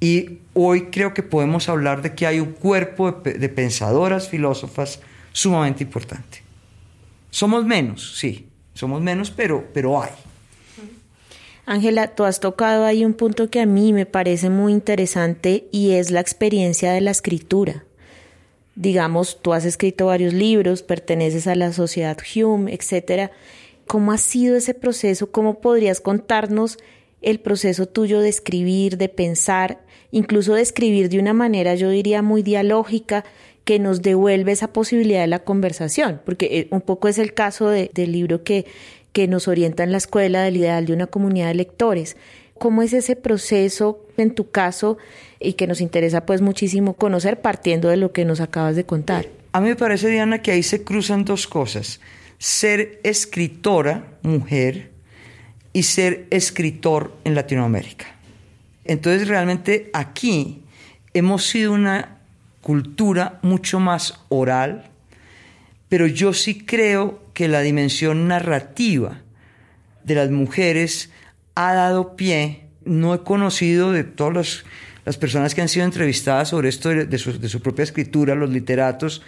Y 0.00 0.38
hoy 0.54 0.86
creo 0.86 1.12
que 1.12 1.22
podemos 1.22 1.68
hablar 1.68 2.00
de 2.02 2.14
que 2.14 2.26
hay 2.26 2.40
un 2.40 2.52
cuerpo 2.52 3.12
de, 3.12 3.48
pensadoras 3.48 4.28
filósofas 4.28 5.00
sumamente 5.32 5.84
importante. 5.84 6.42
Somos 7.30 7.64
menos, 7.64 8.16
sí, 8.18 8.48
somos 8.74 9.02
menos, 9.02 9.30
pero, 9.30 9.68
pero 9.74 10.02
hay. 10.02 10.10
Ángela, 11.66 12.08
tú 12.08 12.24
has 12.24 12.40
tocado 12.40 12.86
ahí 12.86 13.04
un 13.04 13.14
punto 13.14 13.50
que 13.50 13.60
a 13.60 13.66
mí 13.66 13.92
me 13.92 14.06
parece 14.06 14.50
muy 14.50 14.72
interesante 14.72 15.68
y 15.70 15.92
es 15.92 16.10
la 16.10 16.20
experiencia 16.20 16.92
de 16.92 17.02
la 17.02 17.10
escritura 17.10 17.84
digamos, 18.80 19.42
tú 19.42 19.52
has 19.52 19.66
escrito 19.66 20.06
varios 20.06 20.32
libros, 20.32 20.82
perteneces 20.82 21.46
a 21.46 21.54
la 21.54 21.72
sociedad 21.72 22.16
Hume, 22.34 22.72
etcétera. 22.72 23.30
¿Cómo 23.90 24.12
ha 24.12 24.18
sido 24.18 24.56
ese 24.56 24.72
proceso? 24.72 25.32
¿Cómo 25.32 25.58
podrías 25.60 26.00
contarnos 26.00 26.78
el 27.22 27.40
proceso 27.40 27.86
tuyo 27.86 28.20
de 28.20 28.28
escribir, 28.28 28.98
de 28.98 29.08
pensar, 29.08 29.80
incluso 30.12 30.54
de 30.54 30.62
escribir 30.62 31.08
de 31.08 31.18
una 31.18 31.32
manera, 31.32 31.74
yo 31.74 31.90
diría, 31.90 32.22
muy 32.22 32.44
dialógica, 32.44 33.24
que 33.64 33.80
nos 33.80 34.00
devuelve 34.00 34.52
esa 34.52 34.72
posibilidad 34.72 35.22
de 35.22 35.26
la 35.26 35.40
conversación? 35.40 36.20
Porque 36.24 36.46
eh, 36.52 36.68
un 36.70 36.82
poco 36.82 37.08
es 37.08 37.18
el 37.18 37.34
caso 37.34 37.68
del 37.68 38.12
libro 38.12 38.44
que, 38.44 38.64
que 39.12 39.26
nos 39.26 39.48
orienta 39.48 39.82
en 39.82 39.90
la 39.90 39.98
escuela 39.98 40.42
del 40.44 40.58
ideal 40.58 40.86
de 40.86 40.92
una 40.92 41.08
comunidad 41.08 41.48
de 41.48 41.54
lectores. 41.54 42.16
¿Cómo 42.60 42.82
es 42.82 42.92
ese 42.92 43.16
proceso 43.16 44.06
en 44.16 44.36
tu 44.36 44.52
caso 44.52 44.98
y 45.40 45.54
que 45.54 45.66
nos 45.66 45.80
interesa 45.80 46.26
pues 46.26 46.42
muchísimo 46.42 46.94
conocer 46.94 47.40
partiendo 47.40 47.88
de 47.88 47.96
lo 47.96 48.12
que 48.12 48.24
nos 48.24 48.40
acabas 48.40 48.76
de 48.76 48.86
contar? 48.86 49.26
A 49.50 49.60
mí 49.60 49.68
me 49.68 49.74
parece, 49.74 50.10
Diana, 50.10 50.42
que 50.42 50.52
ahí 50.52 50.62
se 50.62 50.84
cruzan 50.84 51.24
dos 51.24 51.48
cosas. 51.48 51.98
Ser 52.40 52.98
escritora, 53.04 54.18
mujer, 54.22 54.90
y 55.72 55.84
ser 55.84 56.26
escritor 56.30 57.16
en 57.24 57.34
Latinoamérica. 57.34 58.06
Entonces 58.84 59.28
realmente 59.28 59.90
aquí 59.92 60.62
hemos 61.14 61.46
sido 61.46 61.72
una 61.72 62.18
cultura 62.60 63.38
mucho 63.42 63.78
más 63.80 64.20
oral, 64.28 64.90
pero 65.88 66.06
yo 66.06 66.32
sí 66.32 66.64
creo 66.64 67.22
que 67.34 67.48
la 67.48 67.60
dimensión 67.60 68.28
narrativa 68.28 69.20
de 70.04 70.14
las 70.14 70.30
mujeres 70.30 71.10
ha 71.54 71.74
dado 71.74 72.16
pie, 72.16 72.64
no 72.84 73.14
he 73.14 73.20
conocido 73.20 73.92
de 73.92 74.04
todas 74.04 74.64
las, 75.04 75.16
personas 75.18 75.54
que 75.54 75.60
han 75.60 75.68
sido 75.68 75.84
entrevistadas 75.84 76.48
sobre 76.48 76.68
esto 76.68 76.88
de, 76.90 77.18
su, 77.18 77.60
propia 77.60 77.82
escritura, 77.82 78.34
los 78.34 78.50
literatos, 78.50 79.22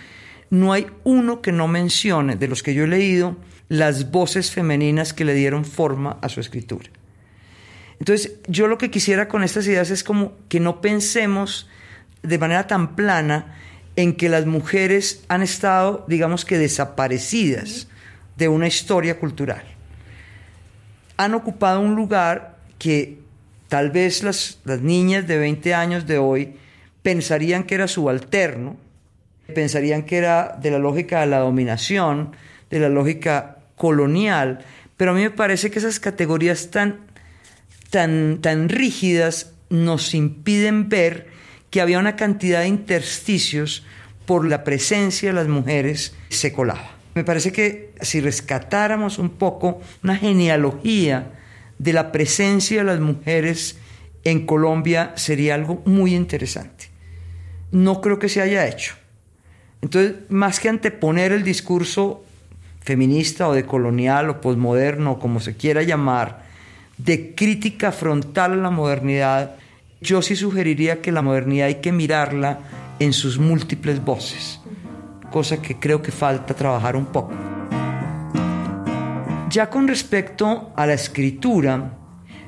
no 0.52 0.72
hay 0.72 0.86
uno 1.02 1.40
que 1.40 1.50
no 1.50 1.66
mencione, 1.66 2.36
de 2.36 2.46
los 2.46 2.62
que 2.62 2.74
yo 2.74 2.84
he 2.84 2.86
leído, 2.86 3.36
las 3.68 4.10
voces 4.10 4.50
femeninas 4.50 5.12
que 5.12 5.24
le 5.24 5.34
dieron 5.34 5.64
forma 5.64 6.18
a 6.20 6.28
su 6.28 6.40
escritura. 6.40 6.90
Entonces, 7.98 8.34
yo 8.46 8.66
lo 8.66 8.78
que 8.78 8.90
quisiera 8.90 9.28
con 9.28 9.42
estas 9.42 9.66
ideas 9.66 9.90
es 9.90 10.04
como 10.04 10.34
que 10.48 10.60
no 10.60 10.80
pensemos 10.80 11.68
de 12.22 12.38
manera 12.38 12.66
tan 12.66 12.94
plana 12.94 13.56
en 13.96 14.14
que 14.14 14.28
las 14.28 14.46
mujeres 14.46 15.24
han 15.28 15.42
estado, 15.42 16.04
digamos 16.06 16.44
que, 16.44 16.58
desaparecidas 16.58 17.88
de 18.36 18.48
una 18.48 18.68
historia 18.68 19.18
cultural 19.18 19.72
han 21.16 21.34
ocupado 21.34 21.80
un 21.80 21.94
lugar 21.94 22.58
que 22.78 23.18
tal 23.68 23.90
vez 23.90 24.22
las, 24.22 24.58
las 24.64 24.80
niñas 24.80 25.26
de 25.26 25.38
20 25.38 25.74
años 25.74 26.06
de 26.06 26.18
hoy 26.18 26.56
pensarían 27.02 27.64
que 27.64 27.74
era 27.74 27.88
subalterno, 27.88 28.76
pensarían 29.52 30.02
que 30.02 30.16
era 30.16 30.58
de 30.60 30.70
la 30.70 30.78
lógica 30.78 31.20
de 31.20 31.26
la 31.26 31.38
dominación, 31.38 32.34
de 32.70 32.80
la 32.80 32.88
lógica 32.88 33.58
colonial, 33.76 34.64
pero 34.96 35.12
a 35.12 35.14
mí 35.14 35.22
me 35.22 35.30
parece 35.30 35.70
que 35.70 35.78
esas 35.78 36.00
categorías 36.00 36.70
tan, 36.70 37.00
tan, 37.90 38.40
tan 38.40 38.68
rígidas 38.68 39.52
nos 39.70 40.14
impiden 40.14 40.88
ver 40.88 41.28
que 41.70 41.80
había 41.80 41.98
una 41.98 42.16
cantidad 42.16 42.60
de 42.60 42.68
intersticios 42.68 43.84
por 44.26 44.46
la 44.46 44.64
presencia 44.64 45.30
de 45.30 45.34
las 45.34 45.48
mujeres 45.48 46.14
se 46.28 46.52
colaba. 46.52 46.96
Me 47.14 47.24
parece 47.24 47.52
que 47.52 47.94
si 48.00 48.20
rescatáramos 48.20 49.18
un 49.18 49.30
poco 49.30 49.80
una 50.02 50.16
genealogía 50.16 51.32
de 51.78 51.92
la 51.92 52.12
presencia 52.12 52.78
de 52.78 52.84
las 52.84 53.00
mujeres 53.00 53.78
en 54.24 54.46
Colombia 54.46 55.12
sería 55.16 55.54
algo 55.54 55.82
muy 55.84 56.14
interesante. 56.14 56.90
No 57.70 58.00
creo 58.00 58.18
que 58.18 58.28
se 58.28 58.40
haya 58.40 58.66
hecho. 58.66 58.94
Entonces, 59.82 60.14
más 60.30 60.60
que 60.60 60.68
anteponer 60.68 61.32
el 61.32 61.42
discurso 61.42 62.24
feminista 62.80 63.48
o 63.48 63.52
de 63.52 63.66
colonial 63.66 64.30
o 64.30 64.40
posmoderno, 64.40 65.18
como 65.18 65.40
se 65.40 65.56
quiera 65.56 65.82
llamar, 65.82 66.44
de 66.96 67.34
crítica 67.34 67.92
frontal 67.92 68.52
a 68.52 68.56
la 68.56 68.70
modernidad, 68.70 69.56
yo 70.00 70.22
sí 70.22 70.36
sugeriría 70.36 71.02
que 71.02 71.12
la 71.12 71.22
modernidad 71.22 71.66
hay 71.66 71.76
que 71.76 71.92
mirarla 71.92 72.60
en 72.98 73.12
sus 73.12 73.38
múltiples 73.38 74.02
voces 74.04 74.62
cosa 75.32 75.60
que 75.60 75.80
creo 75.80 76.00
que 76.00 76.12
falta 76.12 76.54
trabajar 76.54 76.94
un 76.94 77.06
poco. 77.06 77.32
Ya 79.50 79.68
con 79.68 79.88
respecto 79.88 80.72
a 80.76 80.86
la 80.86 80.92
escritura, 80.92 81.98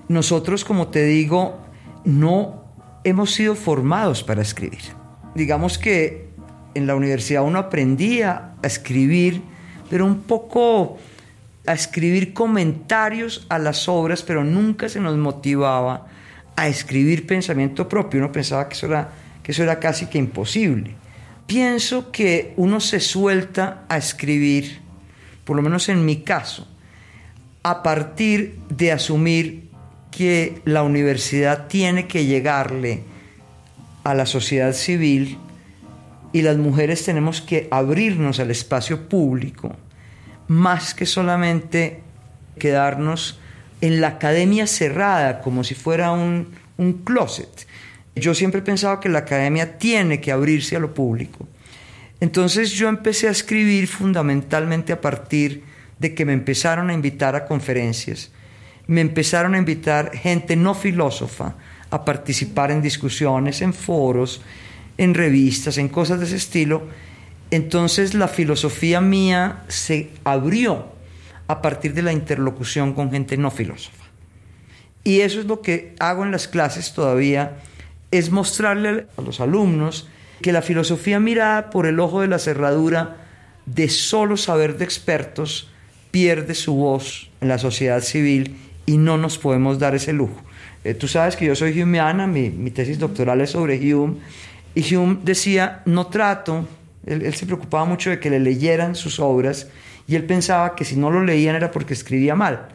nosotros, 0.08 0.64
como 0.64 0.88
te 0.88 1.02
digo, 1.04 1.58
no 2.04 2.62
hemos 3.02 3.32
sido 3.32 3.56
formados 3.56 4.22
para 4.22 4.42
escribir. 4.42 4.82
Digamos 5.34 5.78
que 5.78 6.33
en 6.74 6.86
la 6.86 6.94
universidad 6.94 7.42
uno 7.44 7.58
aprendía 7.58 8.52
a 8.62 8.66
escribir, 8.66 9.42
pero 9.88 10.04
un 10.04 10.22
poco 10.22 10.98
a 11.66 11.72
escribir 11.72 12.34
comentarios 12.34 13.46
a 13.48 13.58
las 13.58 13.88
obras, 13.88 14.22
pero 14.22 14.44
nunca 14.44 14.88
se 14.88 15.00
nos 15.00 15.16
motivaba 15.16 16.06
a 16.56 16.68
escribir 16.68 17.26
pensamiento 17.26 17.88
propio. 17.88 18.20
Uno 18.20 18.32
pensaba 18.32 18.68
que 18.68 18.74
eso 18.74 18.86
era, 18.86 19.10
que 19.42 19.52
eso 19.52 19.62
era 19.62 19.80
casi 19.80 20.06
que 20.06 20.18
imposible. 20.18 20.94
Pienso 21.46 22.10
que 22.10 22.54
uno 22.56 22.80
se 22.80 23.00
suelta 23.00 23.84
a 23.88 23.96
escribir, 23.96 24.80
por 25.44 25.56
lo 25.56 25.62
menos 25.62 25.88
en 25.88 26.04
mi 26.04 26.22
caso, 26.22 26.68
a 27.62 27.82
partir 27.82 28.58
de 28.68 28.92
asumir 28.92 29.70
que 30.10 30.60
la 30.64 30.82
universidad 30.82 31.66
tiene 31.66 32.06
que 32.06 32.24
llegarle 32.24 33.02
a 34.04 34.14
la 34.14 34.26
sociedad 34.26 34.72
civil 34.72 35.38
y 36.34 36.42
las 36.42 36.56
mujeres 36.56 37.04
tenemos 37.04 37.40
que 37.40 37.68
abrirnos 37.70 38.40
al 38.40 38.50
espacio 38.50 39.08
público 39.08 39.76
más 40.48 40.92
que 40.92 41.06
solamente 41.06 42.00
quedarnos 42.58 43.38
en 43.80 44.00
la 44.00 44.08
academia 44.08 44.66
cerrada 44.66 45.40
como 45.40 45.62
si 45.62 45.76
fuera 45.76 46.10
un, 46.10 46.48
un 46.76 47.04
closet. 47.04 47.68
Yo 48.16 48.34
siempre 48.34 48.60
he 48.60 48.64
pensado 48.64 48.98
que 48.98 49.08
la 49.08 49.20
academia 49.20 49.78
tiene 49.78 50.20
que 50.20 50.32
abrirse 50.32 50.74
a 50.74 50.80
lo 50.80 50.92
público. 50.92 51.46
Entonces 52.18 52.72
yo 52.72 52.88
empecé 52.88 53.28
a 53.28 53.30
escribir 53.30 53.86
fundamentalmente 53.86 54.92
a 54.92 55.00
partir 55.00 55.62
de 56.00 56.14
que 56.16 56.24
me 56.24 56.32
empezaron 56.32 56.90
a 56.90 56.94
invitar 56.94 57.36
a 57.36 57.44
conferencias, 57.46 58.32
me 58.88 59.00
empezaron 59.00 59.54
a 59.54 59.58
invitar 59.58 60.10
gente 60.16 60.56
no 60.56 60.74
filósofa 60.74 61.54
a 61.90 62.04
participar 62.04 62.72
en 62.72 62.82
discusiones, 62.82 63.62
en 63.62 63.72
foros, 63.72 64.42
en 64.98 65.14
revistas, 65.14 65.78
en 65.78 65.88
cosas 65.88 66.20
de 66.20 66.26
ese 66.26 66.36
estilo. 66.36 66.82
Entonces 67.50 68.14
la 68.14 68.28
filosofía 68.28 69.00
mía 69.00 69.62
se 69.68 70.10
abrió 70.24 70.92
a 71.46 71.60
partir 71.62 71.94
de 71.94 72.02
la 72.02 72.12
interlocución 72.12 72.94
con 72.94 73.10
gente 73.10 73.36
no 73.36 73.50
filósofa. 73.50 74.04
Y 75.04 75.20
eso 75.20 75.40
es 75.40 75.46
lo 75.46 75.60
que 75.60 75.94
hago 75.98 76.24
en 76.24 76.30
las 76.30 76.48
clases 76.48 76.94
todavía, 76.94 77.58
es 78.10 78.30
mostrarle 78.30 79.06
a 79.18 79.22
los 79.22 79.40
alumnos 79.40 80.08
que 80.40 80.52
la 80.52 80.62
filosofía 80.62 81.20
mirada 81.20 81.70
por 81.70 81.86
el 81.86 82.00
ojo 82.00 82.22
de 82.22 82.28
la 82.28 82.38
cerradura 82.38 83.18
de 83.66 83.88
solo 83.88 84.36
saber 84.36 84.78
de 84.78 84.84
expertos 84.84 85.70
pierde 86.10 86.54
su 86.54 86.74
voz 86.74 87.30
en 87.40 87.48
la 87.48 87.58
sociedad 87.58 88.00
civil 88.00 88.56
y 88.86 88.96
no 88.98 89.18
nos 89.18 89.38
podemos 89.38 89.78
dar 89.78 89.94
ese 89.94 90.12
lujo. 90.12 90.40
Eh, 90.84 90.94
tú 90.94 91.08
sabes 91.08 91.36
que 91.36 91.46
yo 91.46 91.56
soy 91.56 91.80
humeana, 91.82 92.26
mi, 92.26 92.50
mi, 92.50 92.70
tesis 92.70 92.98
doctoral 92.98 93.40
es 93.40 93.50
sobre 93.50 93.78
Hume, 93.94 94.16
y 94.74 94.94
Hume 94.94 95.18
decía, 95.22 95.82
no 95.84 96.08
trato, 96.08 96.66
él, 97.06 97.32
se 97.34 97.46
preocupaba 97.46 97.84
mucho 97.84 98.10
de 98.10 98.18
que 98.18 98.30
le 98.30 98.40
leyeran 98.40 98.94
sus 98.94 99.20
obras, 99.20 99.68
y 100.06 100.16
él 100.16 100.24
pensaba 100.24 100.74
que 100.74 100.84
si 100.84 100.96
no 100.96 101.10
lo 101.10 101.24
leían 101.24 101.56
era 101.56 101.70
porque 101.70 101.94
escribía 101.94 102.34
mal. 102.34 102.68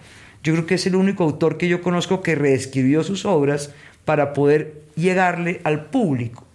Yo 0.44 0.54
creo 0.54 0.66
que 0.66 0.76
es 0.76 0.86
el 0.88 0.96
único 0.96 1.24
autor 1.24 1.58
que 1.58 1.68
yo 1.68 1.82
conozco 1.82 2.22
que 2.22 2.36
reescribió 2.36 3.04
sus 3.04 3.26
obras 3.26 3.72
para 4.06 4.34
poder 4.34 4.84
llegarle 4.96 5.60
al 5.64 5.86
público. 5.86 6.46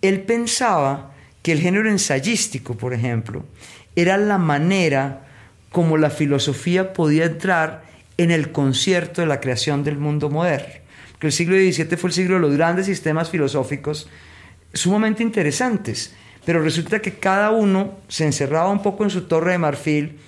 Él 0.00 0.22
pensaba 0.22 1.12
que 1.42 1.52
el 1.52 1.60
género 1.60 1.90
ensayístico, 1.90 2.76
por 2.76 2.94
ejemplo, 2.94 3.44
era 3.96 4.16
la 4.16 4.38
manera 4.38 5.26
como 5.70 5.96
la 5.96 6.10
filosofía 6.10 6.92
podía 6.92 7.24
entrar 7.24 7.84
en 8.16 8.30
el 8.30 8.52
concierto 8.52 9.20
de 9.20 9.26
la 9.26 9.40
creación 9.40 9.84
del 9.84 9.98
mundo 9.98 10.30
moderno. 10.30 10.74
Porque 11.12 11.26
el 11.28 11.32
siglo 11.32 11.56
XVII 11.56 11.96
fue 11.96 12.10
el 12.10 12.14
siglo 12.14 12.34
de 12.34 12.40
los 12.40 12.56
grandes 12.56 12.86
sistemas 12.86 13.30
filosóficos 13.30 14.08
sumamente 14.76 15.22
interesantes, 15.22 16.14
pero 16.44 16.62
resulta 16.62 17.00
que 17.00 17.14
cada 17.14 17.50
uno 17.50 17.98
se 18.08 18.24
encerraba 18.24 18.70
un 18.70 18.82
poco 18.82 19.04
en 19.04 19.10
su 19.10 19.22
torre 19.22 19.52
de 19.52 19.58
marfil 19.58 20.18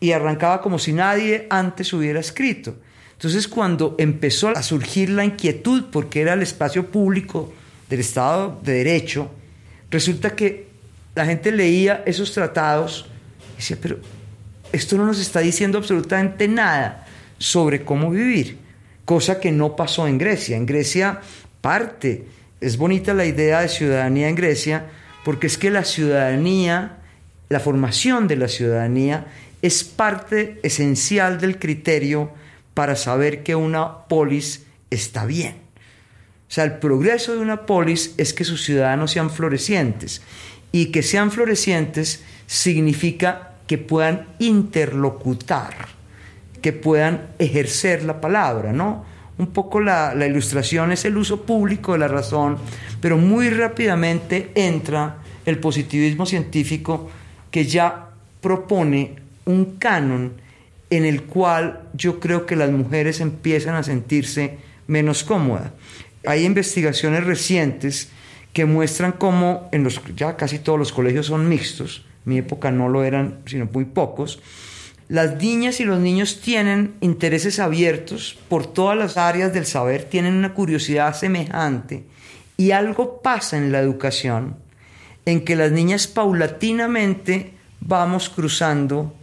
y 0.00 0.12
arrancaba 0.12 0.60
como 0.60 0.78
si 0.78 0.92
nadie 0.92 1.46
antes 1.50 1.92
hubiera 1.92 2.20
escrito. 2.20 2.76
Entonces 3.12 3.48
cuando 3.48 3.94
empezó 3.98 4.48
a 4.48 4.62
surgir 4.62 5.10
la 5.10 5.24
inquietud, 5.24 5.84
porque 5.90 6.20
era 6.20 6.34
el 6.34 6.42
espacio 6.42 6.90
público 6.90 7.52
del 7.88 8.00
Estado 8.00 8.60
de 8.62 8.74
Derecho, 8.74 9.30
resulta 9.90 10.36
que 10.36 10.68
la 11.14 11.24
gente 11.24 11.52
leía 11.52 12.02
esos 12.06 12.32
tratados 12.32 13.06
y 13.54 13.56
decía, 13.56 13.78
pero 13.80 13.98
esto 14.72 14.96
no 14.96 15.06
nos 15.06 15.20
está 15.20 15.40
diciendo 15.40 15.78
absolutamente 15.78 16.48
nada 16.48 17.06
sobre 17.38 17.84
cómo 17.84 18.10
vivir, 18.10 18.58
cosa 19.04 19.40
que 19.40 19.52
no 19.52 19.76
pasó 19.76 20.06
en 20.08 20.18
Grecia. 20.18 20.56
En 20.56 20.66
Grecia 20.66 21.20
parte, 21.60 22.26
es 22.64 22.78
bonita 22.78 23.12
la 23.12 23.26
idea 23.26 23.60
de 23.60 23.68
ciudadanía 23.68 24.28
en 24.28 24.36
Grecia, 24.36 24.86
porque 25.24 25.46
es 25.46 25.58
que 25.58 25.70
la 25.70 25.84
ciudadanía, 25.84 26.98
la 27.50 27.60
formación 27.60 28.26
de 28.26 28.36
la 28.36 28.48
ciudadanía, 28.48 29.26
es 29.60 29.84
parte 29.84 30.60
esencial 30.62 31.38
del 31.40 31.58
criterio 31.58 32.32
para 32.72 32.96
saber 32.96 33.42
que 33.42 33.54
una 33.54 34.06
polis 34.08 34.64
está 34.90 35.26
bien. 35.26 35.56
O 36.48 36.52
sea, 36.54 36.64
el 36.64 36.78
progreso 36.78 37.34
de 37.34 37.40
una 37.40 37.66
polis 37.66 38.14
es 38.16 38.32
que 38.32 38.44
sus 38.44 38.64
ciudadanos 38.64 39.10
sean 39.10 39.30
florecientes. 39.30 40.22
Y 40.72 40.86
que 40.86 41.02
sean 41.02 41.30
florecientes 41.30 42.22
significa 42.46 43.52
que 43.66 43.78
puedan 43.78 44.26
interlocutar, 44.38 45.74
que 46.62 46.72
puedan 46.72 47.28
ejercer 47.38 48.04
la 48.04 48.20
palabra, 48.20 48.72
¿no? 48.72 49.04
Un 49.36 49.48
poco 49.48 49.80
la, 49.80 50.14
la, 50.14 50.26
ilustración 50.26 50.92
es 50.92 51.04
el 51.04 51.16
uso 51.16 51.42
público 51.42 51.92
de 51.92 51.98
la 51.98 52.08
razón, 52.08 52.58
pero 53.00 53.16
muy 53.16 53.50
rápidamente 53.50 54.52
entra 54.54 55.16
el 55.44 55.58
positivismo 55.58 56.24
científico 56.24 57.10
que 57.50 57.64
ya 57.64 58.10
propone 58.40 59.16
un 59.44 59.76
canon 59.76 60.32
en 60.90 61.04
el 61.04 61.22
cual 61.24 61.80
yo 61.94 62.20
creo 62.20 62.46
que 62.46 62.56
las 62.56 62.70
mujeres 62.70 63.20
empiezan 63.20 63.74
a 63.74 63.82
sentirse 63.82 64.58
menos 64.86 65.24
cómodas. 65.24 65.72
Hay 66.26 66.44
investigaciones 66.44 67.24
recientes 67.24 68.08
que 68.52 68.64
muestran 68.64 69.12
cómo 69.12 69.68
en 69.72 69.82
los, 69.82 70.00
ya 70.14 70.36
casi 70.36 70.58
todos 70.58 70.78
los 70.78 70.92
colegios 70.92 71.26
son 71.26 71.48
mixtos, 71.48 72.06
mi 72.24 72.38
época 72.38 72.70
no 72.70 72.88
lo 72.88 73.04
eran, 73.04 73.40
sino 73.46 73.68
muy 73.72 73.84
pocos, 73.84 74.40
las 75.08 75.36
niñas 75.36 75.80
y 75.80 75.84
los 75.84 76.00
niños 76.00 76.40
tienen 76.40 76.94
intereses 77.00 77.58
abiertos 77.58 78.38
por 78.48 78.66
todas 78.66 78.96
las 78.96 79.16
áreas 79.16 79.52
del 79.52 79.66
saber, 79.66 80.04
tienen 80.04 80.34
una 80.34 80.54
curiosidad 80.54 81.14
semejante 81.14 82.04
y 82.56 82.70
algo 82.70 83.20
pasa 83.20 83.58
en 83.58 83.72
la 83.72 83.80
educación 83.80 84.56
en 85.26 85.44
que 85.44 85.56
las 85.56 85.72
niñas 85.72 86.06
paulatinamente 86.06 87.52
vamos 87.80 88.28
cruzando 88.30 89.14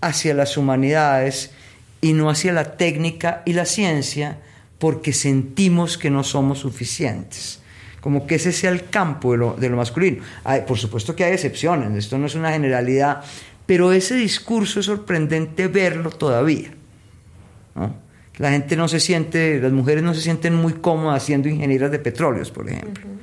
hacia 0.00 0.34
las 0.34 0.56
humanidades 0.56 1.52
y 2.00 2.12
no 2.12 2.30
hacia 2.30 2.52
la 2.52 2.76
técnica 2.76 3.42
y 3.44 3.52
la 3.52 3.66
ciencia 3.66 4.38
porque 4.78 5.12
sentimos 5.12 5.98
que 5.98 6.10
no 6.10 6.24
somos 6.24 6.60
suficientes 6.60 7.60
como 8.00 8.26
que 8.26 8.36
ese 8.36 8.52
sea 8.52 8.70
el 8.70 8.88
campo 8.88 9.32
de 9.32 9.68
lo, 9.68 9.76
masculino. 9.76 10.22
Hay, 10.44 10.62
por 10.62 10.78
supuesto 10.78 11.14
que 11.14 11.24
hay 11.24 11.32
excepciones, 11.32 11.92
esto 11.96 12.18
no 12.18 12.26
es 12.26 12.34
una 12.34 12.50
generalidad, 12.50 13.22
pero 13.70 13.92
ese 13.92 14.16
discurso 14.16 14.80
es 14.80 14.86
sorprendente 14.86 15.68
verlo 15.68 16.10
todavía. 16.10 16.72
¿no? 17.76 17.94
La 18.38 18.50
gente 18.50 18.74
no 18.74 18.88
se 18.88 18.98
siente, 18.98 19.60
las 19.60 19.70
mujeres 19.70 20.02
no 20.02 20.12
se 20.12 20.22
sienten 20.22 20.56
muy 20.56 20.72
cómodas 20.72 21.22
siendo 21.22 21.48
ingenieras 21.48 21.92
de 21.92 22.00
petróleos, 22.00 22.50
por 22.50 22.68
ejemplo. 22.68 23.06
Uh 23.06 23.10
-huh. 23.12 23.20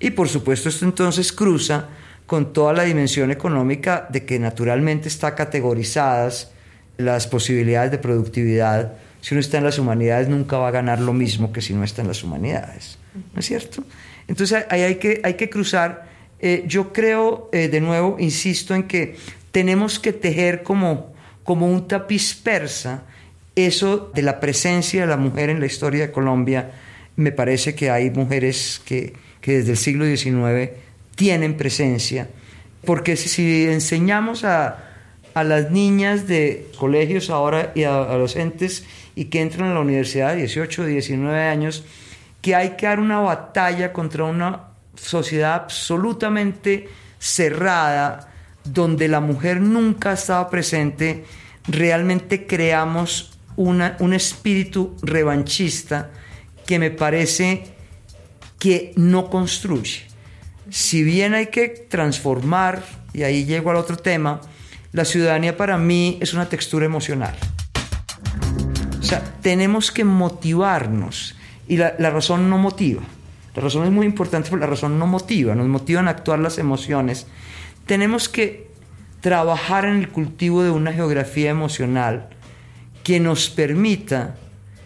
Y 0.00 0.10
por 0.10 0.28
supuesto 0.28 0.68
esto 0.68 0.84
entonces 0.84 1.32
cruza 1.32 1.90
con 2.26 2.52
toda 2.52 2.72
la 2.72 2.82
dimensión 2.82 3.30
económica 3.30 4.08
de 4.10 4.24
que 4.24 4.40
naturalmente 4.40 5.06
está 5.06 5.36
categorizadas 5.36 6.50
las 6.96 7.28
posibilidades 7.28 7.92
de 7.92 7.98
productividad. 7.98 8.94
Si 9.20 9.32
uno 9.32 9.40
está 9.40 9.58
en 9.58 9.64
las 9.64 9.78
humanidades 9.78 10.28
nunca 10.28 10.58
va 10.58 10.66
a 10.66 10.72
ganar 10.72 10.98
lo 10.98 11.12
mismo 11.12 11.52
que 11.52 11.60
si 11.60 11.72
no 11.72 11.84
está 11.84 12.02
en 12.02 12.08
las 12.08 12.24
humanidades. 12.24 12.98
¿No 13.32 13.38
es 13.38 13.46
cierto? 13.46 13.84
Entonces 14.26 14.66
ahí 14.70 14.82
hay 14.82 14.96
que, 14.96 15.20
hay 15.22 15.34
que 15.34 15.48
cruzar. 15.48 16.08
Eh, 16.40 16.64
yo 16.66 16.92
creo, 16.92 17.48
eh, 17.52 17.68
de 17.68 17.80
nuevo, 17.80 18.16
insisto 18.18 18.74
en 18.74 18.88
que 18.88 19.14
tenemos 19.54 20.00
que 20.00 20.12
tejer 20.12 20.64
como, 20.64 21.14
como 21.44 21.68
un 21.68 21.86
tapiz 21.86 22.34
persa 22.34 23.04
eso 23.54 24.10
de 24.12 24.20
la 24.22 24.40
presencia 24.40 25.02
de 25.02 25.06
la 25.06 25.16
mujer 25.16 25.48
en 25.48 25.60
la 25.60 25.66
historia 25.66 26.08
de 26.08 26.10
Colombia. 26.10 26.72
Me 27.14 27.30
parece 27.30 27.76
que 27.76 27.88
hay 27.88 28.10
mujeres 28.10 28.82
que, 28.84 29.14
que 29.40 29.58
desde 29.58 29.70
el 29.70 29.76
siglo 29.76 30.06
XIX 30.06 30.72
tienen 31.14 31.56
presencia, 31.56 32.28
porque 32.84 33.14
si 33.14 33.66
enseñamos 33.66 34.42
a, 34.42 34.86
a 35.34 35.44
las 35.44 35.70
niñas 35.70 36.26
de 36.26 36.66
colegios 36.76 37.30
ahora 37.30 37.70
y 37.76 37.84
a 37.84 37.94
adolescentes 37.94 38.84
y 39.14 39.26
que 39.26 39.40
entran 39.40 39.70
a 39.70 39.74
la 39.74 39.80
universidad, 39.80 40.34
18, 40.34 40.84
19 40.84 41.40
años, 41.40 41.84
que 42.42 42.56
hay 42.56 42.70
que 42.70 42.86
dar 42.86 42.98
una 42.98 43.20
batalla 43.20 43.92
contra 43.92 44.24
una 44.24 44.62
sociedad 44.96 45.54
absolutamente 45.54 46.88
cerrada, 47.20 48.33
donde 48.64 49.08
la 49.08 49.20
mujer 49.20 49.60
nunca 49.60 50.12
estaba 50.12 50.50
presente, 50.50 51.24
realmente 51.68 52.46
creamos 52.46 53.38
una, 53.56 53.96
un 54.00 54.14
espíritu 54.14 54.96
revanchista 55.02 56.10
que 56.66 56.78
me 56.78 56.90
parece 56.90 57.64
que 58.58 58.92
no 58.96 59.28
construye. 59.28 60.06
Si 60.70 61.02
bien 61.02 61.34
hay 61.34 61.48
que 61.48 61.68
transformar, 61.68 62.82
y 63.12 63.22
ahí 63.22 63.44
llego 63.44 63.70
al 63.70 63.76
otro 63.76 63.96
tema, 63.96 64.40
la 64.92 65.04
ciudadanía 65.04 65.56
para 65.56 65.76
mí 65.76 66.18
es 66.20 66.34
una 66.34 66.48
textura 66.48 66.86
emocional. 66.86 67.34
O 68.98 69.02
sea, 69.02 69.22
tenemos 69.42 69.90
que 69.90 70.04
motivarnos 70.04 71.36
y 71.68 71.76
la, 71.76 71.94
la 71.98 72.10
razón 72.10 72.48
no 72.48 72.58
motiva. 72.58 73.02
La 73.54 73.62
razón 73.62 73.84
es 73.84 73.92
muy 73.92 74.06
importante 74.06 74.50
porque 74.50 74.64
la 74.64 74.70
razón 74.70 74.98
no 74.98 75.06
motiva, 75.06 75.54
nos 75.54 75.68
motivan 75.68 76.08
a 76.08 76.12
actuar 76.12 76.38
las 76.38 76.58
emociones. 76.58 77.26
Tenemos 77.86 78.28
que 78.28 78.70
trabajar 79.20 79.84
en 79.84 79.96
el 79.96 80.08
cultivo 80.08 80.62
de 80.62 80.70
una 80.70 80.92
geografía 80.92 81.50
emocional 81.50 82.28
que 83.02 83.20
nos 83.20 83.50
permita, 83.50 84.36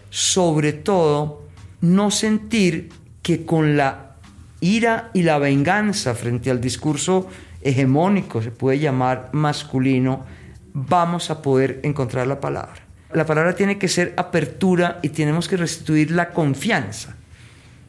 sobre 0.09 0.73
todo, 0.73 1.47
no 1.81 2.11
sentir 2.11 2.89
que 3.21 3.45
con 3.45 3.77
la 3.77 4.15
ira 4.61 5.11
y 5.13 5.23
la 5.23 5.39
venganza 5.39 6.15
frente 6.15 6.51
al 6.51 6.59
discurso 6.61 7.29
hegemónico, 7.61 8.41
se 8.41 8.51
puede 8.51 8.79
llamar 8.79 9.29
masculino, 9.31 10.25
vamos 10.73 11.29
a 11.29 11.41
poder 11.41 11.79
encontrar 11.83 12.27
la 12.27 12.39
palabra. 12.39 12.81
La 13.13 13.25
palabra 13.25 13.55
tiene 13.55 13.77
que 13.77 13.87
ser 13.87 14.13
apertura 14.17 14.99
y 15.01 15.09
tenemos 15.09 15.47
que 15.47 15.57
restituir 15.57 16.11
la 16.11 16.29
confianza. 16.29 17.15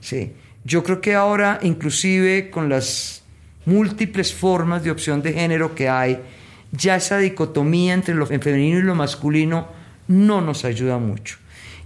¿sí? 0.00 0.32
Yo 0.64 0.82
creo 0.82 1.00
que 1.00 1.14
ahora, 1.14 1.58
inclusive 1.62 2.50
con 2.50 2.68
las 2.68 3.22
múltiples 3.64 4.34
formas 4.34 4.82
de 4.82 4.90
opción 4.90 5.22
de 5.22 5.32
género 5.32 5.74
que 5.74 5.88
hay, 5.88 6.20
ya 6.72 6.96
esa 6.96 7.18
dicotomía 7.18 7.94
entre 7.94 8.14
lo 8.14 8.26
femenino 8.26 8.78
y 8.78 8.82
lo 8.82 8.94
masculino 8.94 9.68
no 10.08 10.40
nos 10.40 10.64
ayuda 10.64 10.98
mucho. 10.98 11.38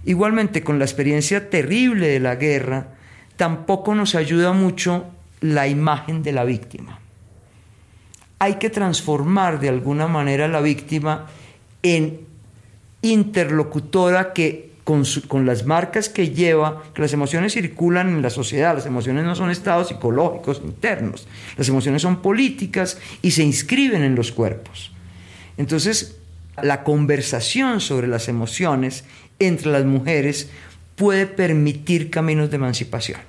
Igualmente, 0.05 0.63
con 0.63 0.77
la 0.79 0.85
experiencia 0.85 1.49
terrible 1.49 2.07
de 2.07 2.19
la 2.19 2.35
guerra, 2.35 2.89
tampoco 3.37 3.95
nos 3.95 4.15
ayuda 4.15 4.53
mucho 4.53 5.05
la 5.41 5.67
imagen 5.67 6.23
de 6.23 6.31
la 6.31 6.43
víctima. 6.43 6.99
Hay 8.39 8.55
que 8.55 8.69
transformar 8.69 9.59
de 9.59 9.69
alguna 9.69 10.07
manera 10.07 10.45
a 10.45 10.49
la 10.49 10.61
víctima 10.61 11.25
en 11.81 12.21
interlocutora 13.01 14.33
que 14.33 14.64
con, 14.85 15.45
las 15.47 15.65
marcas 15.65 16.09
que 16.09 16.29
lleva, 16.29 16.83
que 16.93 17.01
las 17.01 17.11
emociones 17.11 17.53
circulan 17.53 18.07
en 18.07 18.21
la 18.21 18.29
sociedad, 18.29 18.75
las 18.75 18.85
emociones 18.85 19.25
no 19.25 19.35
son 19.35 19.49
estados 19.49 19.87
psicológicos 19.87 20.61
internos, 20.63 21.27
las 21.57 21.67
emociones 21.67 22.03
son 22.03 22.21
políticas 22.21 22.99
y 23.23 23.31
se 23.31 23.43
inscriben 23.43 24.03
en 24.03 24.13
los 24.13 24.31
cuerpos. 24.31 24.91
Entonces, 25.57 26.19
la 26.61 26.83
conversación 26.83 27.81
sobre 27.81 28.07
las 28.07 28.29
emociones 28.29 29.05
entre 29.39 29.71
las 29.71 29.85
mujeres 29.85 30.51
puede 30.95 31.25
permitir 31.25 32.11
caminos 32.11 32.51
de 32.51 32.57
emancipación. 32.57 33.19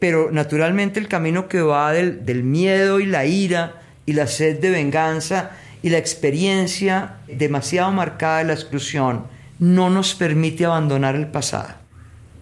Pero 0.00 0.30
naturalmente 0.30 1.00
el 1.00 1.08
camino 1.08 1.48
que 1.48 1.62
va 1.62 1.92
del 1.92 2.44
miedo 2.44 3.00
y 3.00 3.06
la 3.06 3.24
ira 3.24 3.80
y 4.04 4.12
la 4.12 4.26
sed 4.26 4.60
de 4.60 4.70
venganza 4.70 5.52
y 5.82 5.88
la 5.88 5.98
experiencia 5.98 7.16
demasiado 7.26 7.90
marcada 7.90 8.38
de 8.38 8.44
la 8.44 8.52
exclusión, 8.52 9.24
no 9.60 9.90
nos 9.90 10.14
permite 10.14 10.64
abandonar 10.64 11.14
el 11.14 11.28
pasado. 11.28 11.68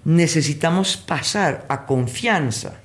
Necesitamos 0.04 0.96
pasar 0.96 1.66
a 1.68 1.85
confianza, 1.85 2.81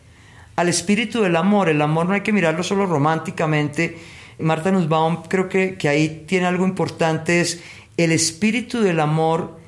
al 0.56 0.67
espíritu 0.67 1.22
del 1.22 1.36
amor. 1.36 1.69
El 1.69 1.82
amor 1.82 2.08
no 2.08 2.13
hay 2.13 2.22
que 2.22 2.34
mirarlo 2.34 2.63
solo 2.63 2.86
románticamente. 2.86 3.98
Marta 4.39 4.72
Nussbaum 4.72 5.24
creo 5.30 5.48
que, 5.48 5.76
que 5.76 5.88
ahí 5.88 6.26
tiene 6.28 6.48
algo 6.48 6.65
importante, 6.65 7.39
es 7.39 7.62
el 7.96 8.12
espíritu 8.12 8.82
del 8.82 9.00
amor 9.00 9.60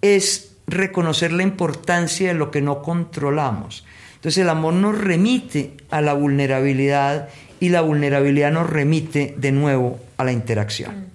es 0.00 0.56
reconocer 0.66 1.32
la 1.32 1.42
importancia 1.42 2.28
de 2.28 2.34
lo 2.34 2.50
que 2.50 2.62
no 2.62 2.80
controlamos. 2.80 3.84
Entonces 4.14 4.42
el 4.42 4.48
amor 4.48 4.74
nos 4.74 4.96
remite 4.96 5.76
a 5.90 6.00
la 6.00 6.14
vulnerabilidad 6.14 7.28
y 7.58 7.70
la 7.70 7.80
vulnerabilidad 7.80 8.52
nos 8.52 8.70
remite 8.70 9.34
de 9.36 9.50
nuevo 9.50 9.98
a 10.16 10.24
la 10.24 10.32
interacción. 10.32 11.06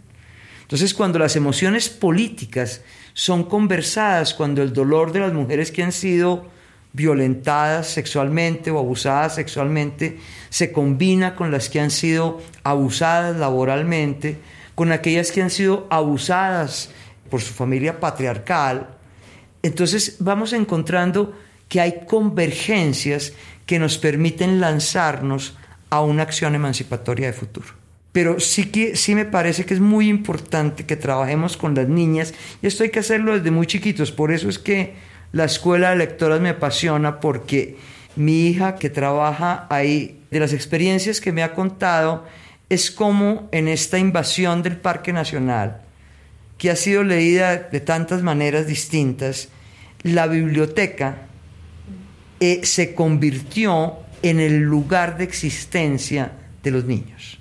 Entonces 0.67 0.93
cuando 0.93 1.17
las 1.17 1.37
emociones 1.37 1.87
políticas 1.87 2.81
son 3.13 3.45
conversadas 3.45 4.33
cuando 4.33 4.61
el 4.61 4.73
dolor 4.73 5.13
de 5.13 5.21
las 5.21 5.31
mujeres 5.31 5.71
que 5.71 5.81
han 5.81 5.93
sido 5.93 6.45
violentadas 6.91 7.87
sexualmente 7.87 8.69
o 8.69 8.77
abusadas 8.77 9.35
sexualmente 9.35 10.19
se 10.49 10.73
combina 10.73 11.35
con 11.35 11.51
las 11.51 11.69
que 11.69 11.79
han 11.79 11.89
sido 11.89 12.41
abusadas 12.65 13.37
laboralmente, 13.37 14.39
con 14.75 14.91
aquellas 14.91 15.31
que 15.31 15.41
han 15.41 15.51
sido 15.51 15.87
abusadas 15.89 16.89
por 17.29 17.39
su 17.39 17.53
familia 17.53 18.01
patriarcal. 18.01 18.89
Entonces 19.63 20.17
vamos 20.19 20.51
encontrando 20.51 21.33
que 21.69 21.79
hay 21.79 22.01
convergencias 22.05 23.31
que 23.65 23.79
nos 23.79 23.97
permiten 23.97 24.59
lanzarnos 24.59 25.55
a 25.89 26.01
una 26.01 26.23
acción 26.23 26.55
emancipatoria 26.55 27.27
de 27.27 27.33
futuro 27.33 27.86
pero 28.17 28.39
sí, 28.39 28.71
que, 28.71 28.95
sí 28.95 29.13
me 29.13 29.25
parece 29.25 29.63
que 29.63 29.75
es 29.75 29.79
muy 29.79 30.09
importante 30.09 30.87
que 30.87 30.95
trabajemos 30.95 31.55
con 31.55 31.75
las 31.75 31.87
niñas 31.87 32.33
y 32.63 32.65
esto 32.65 32.81
hay 32.81 32.89
que 32.89 32.97
hacerlo 32.97 33.37
desde 33.37 33.51
muy 33.51 33.67
chiquitos. 33.67 34.11
Por 34.11 34.31
eso 34.31 34.49
es 34.49 34.57
que 34.57 34.95
la 35.33 35.45
escuela 35.45 35.91
de 35.91 35.97
lectoras 35.97 36.41
me 36.41 36.49
apasiona 36.49 37.19
porque 37.19 37.77
mi 38.15 38.47
hija 38.47 38.73
que 38.73 38.89
trabaja 38.89 39.67
ahí, 39.69 40.19
de 40.31 40.39
las 40.39 40.51
experiencias 40.51 41.21
que 41.21 41.31
me 41.31 41.43
ha 41.43 41.53
contado, 41.53 42.25
es 42.69 42.89
como 42.89 43.49
en 43.51 43.67
esta 43.67 43.99
invasión 43.99 44.63
del 44.63 44.77
Parque 44.77 45.13
Nacional, 45.13 45.81
que 46.57 46.71
ha 46.71 46.75
sido 46.75 47.03
leída 47.03 47.55
de 47.71 47.81
tantas 47.81 48.23
maneras 48.23 48.65
distintas, 48.65 49.49
la 50.01 50.25
biblioteca 50.25 51.17
eh, 52.39 52.61
se 52.63 52.95
convirtió 52.95 53.97
en 54.23 54.39
el 54.39 54.61
lugar 54.61 55.19
de 55.19 55.23
existencia 55.23 56.31
de 56.63 56.71
los 56.71 56.83
niños. 56.85 57.37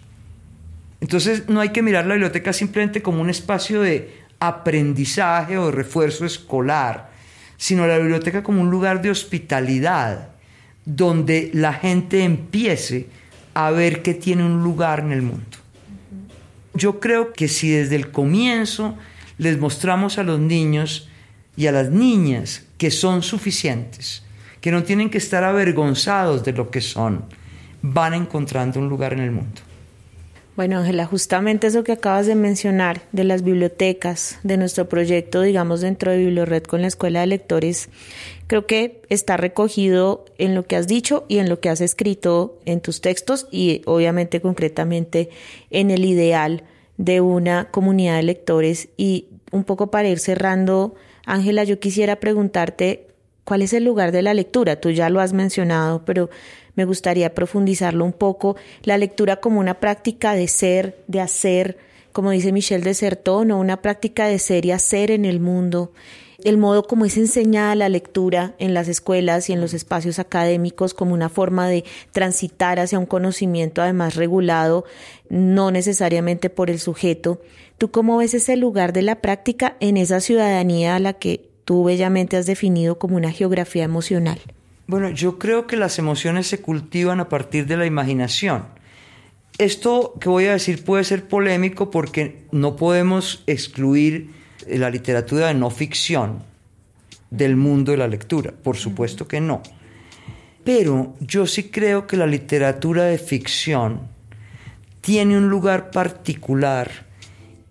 Entonces 1.06 1.48
no 1.48 1.60
hay 1.60 1.68
que 1.68 1.82
mirar 1.82 2.04
la 2.04 2.14
biblioteca 2.14 2.52
simplemente 2.52 3.00
como 3.00 3.20
un 3.20 3.30
espacio 3.30 3.80
de 3.80 4.24
aprendizaje 4.40 5.56
o 5.56 5.66
de 5.66 5.70
refuerzo 5.70 6.24
escolar, 6.26 7.10
sino 7.56 7.86
la 7.86 7.98
biblioteca 7.98 8.42
como 8.42 8.60
un 8.60 8.72
lugar 8.72 9.02
de 9.02 9.12
hospitalidad, 9.12 10.30
donde 10.84 11.52
la 11.54 11.72
gente 11.74 12.24
empiece 12.24 13.06
a 13.54 13.70
ver 13.70 14.02
que 14.02 14.14
tiene 14.14 14.44
un 14.44 14.64
lugar 14.64 14.98
en 14.98 15.12
el 15.12 15.22
mundo. 15.22 15.58
Yo 16.74 16.98
creo 16.98 17.32
que 17.32 17.46
si 17.46 17.70
desde 17.70 17.94
el 17.94 18.10
comienzo 18.10 18.96
les 19.38 19.60
mostramos 19.60 20.18
a 20.18 20.24
los 20.24 20.40
niños 20.40 21.08
y 21.56 21.68
a 21.68 21.72
las 21.72 21.88
niñas 21.88 22.64
que 22.78 22.90
son 22.90 23.22
suficientes, 23.22 24.24
que 24.60 24.72
no 24.72 24.82
tienen 24.82 25.08
que 25.08 25.18
estar 25.18 25.44
avergonzados 25.44 26.42
de 26.42 26.52
lo 26.52 26.68
que 26.68 26.80
son, 26.80 27.26
van 27.80 28.12
encontrando 28.12 28.80
un 28.80 28.88
lugar 28.88 29.12
en 29.12 29.20
el 29.20 29.30
mundo. 29.30 29.65
Bueno, 30.56 30.78
Ángela, 30.78 31.04
justamente 31.04 31.66
eso 31.66 31.84
que 31.84 31.92
acabas 31.92 32.26
de 32.26 32.34
mencionar 32.34 33.02
de 33.12 33.24
las 33.24 33.42
bibliotecas, 33.42 34.38
de 34.42 34.56
nuestro 34.56 34.88
proyecto, 34.88 35.42
digamos, 35.42 35.82
dentro 35.82 36.10
de 36.10 36.16
Bibliored 36.16 36.62
con 36.62 36.80
la 36.80 36.86
Escuela 36.88 37.20
de 37.20 37.26
Lectores, 37.26 37.90
creo 38.46 38.64
que 38.66 39.02
está 39.10 39.36
recogido 39.36 40.24
en 40.38 40.54
lo 40.54 40.66
que 40.66 40.76
has 40.76 40.86
dicho 40.86 41.26
y 41.28 41.40
en 41.40 41.50
lo 41.50 41.60
que 41.60 41.68
has 41.68 41.82
escrito 41.82 42.58
en 42.64 42.80
tus 42.80 43.02
textos 43.02 43.48
y 43.50 43.82
obviamente 43.84 44.40
concretamente 44.40 45.28
en 45.70 45.90
el 45.90 46.06
ideal 46.06 46.62
de 46.96 47.20
una 47.20 47.70
comunidad 47.70 48.16
de 48.16 48.22
lectores. 48.22 48.88
Y 48.96 49.26
un 49.52 49.64
poco 49.64 49.90
para 49.90 50.08
ir 50.08 50.18
cerrando, 50.18 50.94
Ángela, 51.26 51.64
yo 51.64 51.78
quisiera 51.80 52.16
preguntarte 52.16 53.08
cuál 53.46 53.62
es 53.62 53.72
el 53.72 53.84
lugar 53.84 54.12
de 54.12 54.22
la 54.22 54.34
lectura. 54.34 54.80
Tú 54.80 54.90
ya 54.90 55.08
lo 55.08 55.20
has 55.20 55.32
mencionado, 55.32 56.04
pero 56.04 56.28
me 56.74 56.84
gustaría 56.84 57.32
profundizarlo 57.32 58.04
un 58.04 58.12
poco, 58.12 58.56
la 58.82 58.98
lectura 58.98 59.36
como 59.36 59.60
una 59.60 59.80
práctica 59.80 60.34
de 60.34 60.48
ser, 60.48 60.98
de 61.06 61.20
hacer, 61.20 61.78
como 62.12 62.32
dice 62.32 62.52
Michel 62.52 62.82
de 62.82 62.92
Certón, 62.92 63.52
o 63.52 63.58
una 63.58 63.80
práctica 63.80 64.26
de 64.26 64.38
ser 64.40 64.66
y 64.66 64.72
hacer 64.72 65.10
en 65.12 65.24
el 65.24 65.40
mundo, 65.40 65.92
el 66.44 66.58
modo 66.58 66.82
como 66.82 67.04
es 67.04 67.16
enseñada 67.16 67.74
la 67.76 67.88
lectura 67.88 68.54
en 68.58 68.74
las 68.74 68.88
escuelas 68.88 69.48
y 69.48 69.52
en 69.52 69.60
los 69.60 69.74
espacios 69.74 70.18
académicos 70.18 70.92
como 70.92 71.14
una 71.14 71.28
forma 71.28 71.68
de 71.68 71.84
transitar 72.12 72.78
hacia 72.78 72.98
un 72.98 73.06
conocimiento 73.06 73.80
además 73.80 74.16
regulado, 74.16 74.84
no 75.30 75.70
necesariamente 75.70 76.50
por 76.50 76.68
el 76.68 76.78
sujeto. 76.78 77.40
¿Tú 77.78 77.90
cómo 77.90 78.18
ves 78.18 78.34
ese 78.34 78.56
lugar 78.56 78.92
de 78.92 79.02
la 79.02 79.20
práctica 79.22 79.76
en 79.80 79.96
esa 79.96 80.20
ciudadanía 80.20 80.96
a 80.96 81.00
la 81.00 81.14
que 81.14 81.45
tú 81.66 81.84
bellamente 81.84 82.38
has 82.38 82.46
definido 82.46 82.98
como 82.98 83.16
una 83.16 83.32
geografía 83.32 83.84
emocional? 83.84 84.40
Bueno, 84.86 85.10
yo 85.10 85.38
creo 85.38 85.66
que 85.66 85.76
las 85.76 85.98
emociones 85.98 86.46
se 86.46 86.62
cultivan 86.62 87.18
a 87.20 87.28
partir 87.28 87.66
de 87.66 87.76
la 87.76 87.86
imaginación. 87.86 88.64
Esto 89.58 90.14
que 90.20 90.28
voy 90.28 90.46
a 90.46 90.52
decir 90.52 90.84
puede 90.84 91.02
ser 91.02 91.26
polémico 91.26 91.90
porque 91.90 92.44
no 92.52 92.76
podemos 92.76 93.42
excluir 93.46 94.30
la 94.68 94.90
literatura 94.90 95.48
de 95.48 95.54
no 95.54 95.70
ficción 95.70 96.44
del 97.30 97.56
mundo 97.56 97.90
de 97.90 97.98
la 97.98 98.06
lectura, 98.06 98.54
por 98.62 98.76
supuesto 98.76 99.26
que 99.26 99.40
no. 99.40 99.60
Pero 100.62 101.14
yo 101.20 101.46
sí 101.46 101.64
creo 101.64 102.06
que 102.06 102.16
la 102.16 102.26
literatura 102.26 103.04
de 103.04 103.18
ficción 103.18 104.02
tiene 105.00 105.36
un 105.36 105.48
lugar 105.48 105.90
particular 105.90 106.90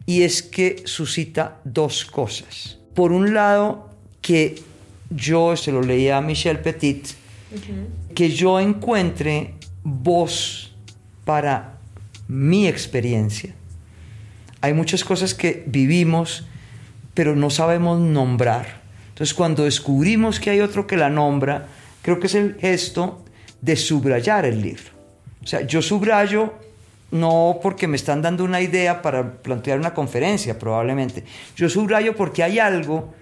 y 0.05 0.23
es 0.23 0.43
que 0.43 0.83
suscita 0.85 1.61
dos 1.63 2.03
cosas. 2.03 2.79
Por 2.95 3.11
un 3.11 3.33
lado, 3.33 3.89
que 4.21 4.55
yo 5.11 5.55
se 5.55 5.71
lo 5.71 5.81
leía 5.81 6.17
a 6.17 6.21
Michel 6.21 6.59
Petit, 6.59 7.09
que 8.15 8.29
yo 8.29 8.59
encuentre 8.59 9.53
voz 9.83 10.73
para 11.25 11.77
mi 12.27 12.67
experiencia. 12.67 13.53
Hay 14.61 14.73
muchas 14.73 15.03
cosas 15.03 15.35
que 15.35 15.63
vivimos, 15.67 16.47
pero 17.13 17.35
no 17.35 17.49
sabemos 17.49 17.99
nombrar. 17.99 18.81
Entonces, 19.09 19.35
cuando 19.35 19.65
descubrimos 19.65 20.39
que 20.39 20.49
hay 20.49 20.61
otro 20.61 20.87
que 20.87 20.97
la 20.97 21.09
nombra, 21.09 21.67
creo 22.01 22.19
que 22.19 22.27
es 22.27 22.35
el 22.35 22.55
gesto 22.59 23.23
de 23.61 23.75
subrayar 23.75 24.45
el 24.45 24.61
libro. 24.61 24.91
O 25.43 25.47
sea, 25.47 25.61
yo 25.61 25.81
subrayo 25.81 26.53
no 27.15 27.59
porque 27.61 27.87
me 27.87 27.95
están 27.95 28.21
dando 28.21 28.43
una 28.43 28.61
idea 28.61 29.01
para 29.01 29.41
plantear 29.41 29.79
una 29.79 29.93
conferencia, 29.93 30.59
probablemente. 30.59 31.23
Yo 31.55 31.69
subrayo 31.69 32.15
porque 32.15 32.43
hay 32.43 32.59
algo 32.59 33.13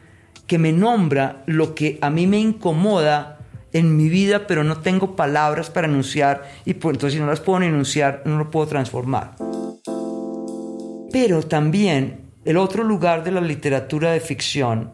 que 0.47 0.57
me 0.57 0.73
nombra 0.73 1.43
lo 1.45 1.75
que 1.75 1.99
a 2.01 2.09
mí 2.09 2.27
me 2.27 2.39
incomoda 2.39 3.39
en 3.71 3.95
mi 3.95 4.09
vida, 4.09 4.45
pero 4.47 4.63
no 4.63 4.79
tengo 4.81 5.15
palabras 5.15 5.69
para 5.69 5.87
enunciar 5.87 6.43
y 6.65 6.75
pues, 6.75 6.95
entonces 6.95 7.17
si 7.17 7.19
no 7.19 7.27
las 7.27 7.39
puedo 7.39 7.61
enunciar, 7.61 8.23
no 8.25 8.37
lo 8.37 8.51
puedo 8.51 8.67
transformar. 8.67 9.35
Pero 11.11 11.43
también 11.43 12.31
el 12.45 12.57
otro 12.57 12.83
lugar 12.83 13.23
de 13.23 13.31
la 13.31 13.41
literatura 13.41 14.11
de 14.11 14.19
ficción 14.19 14.93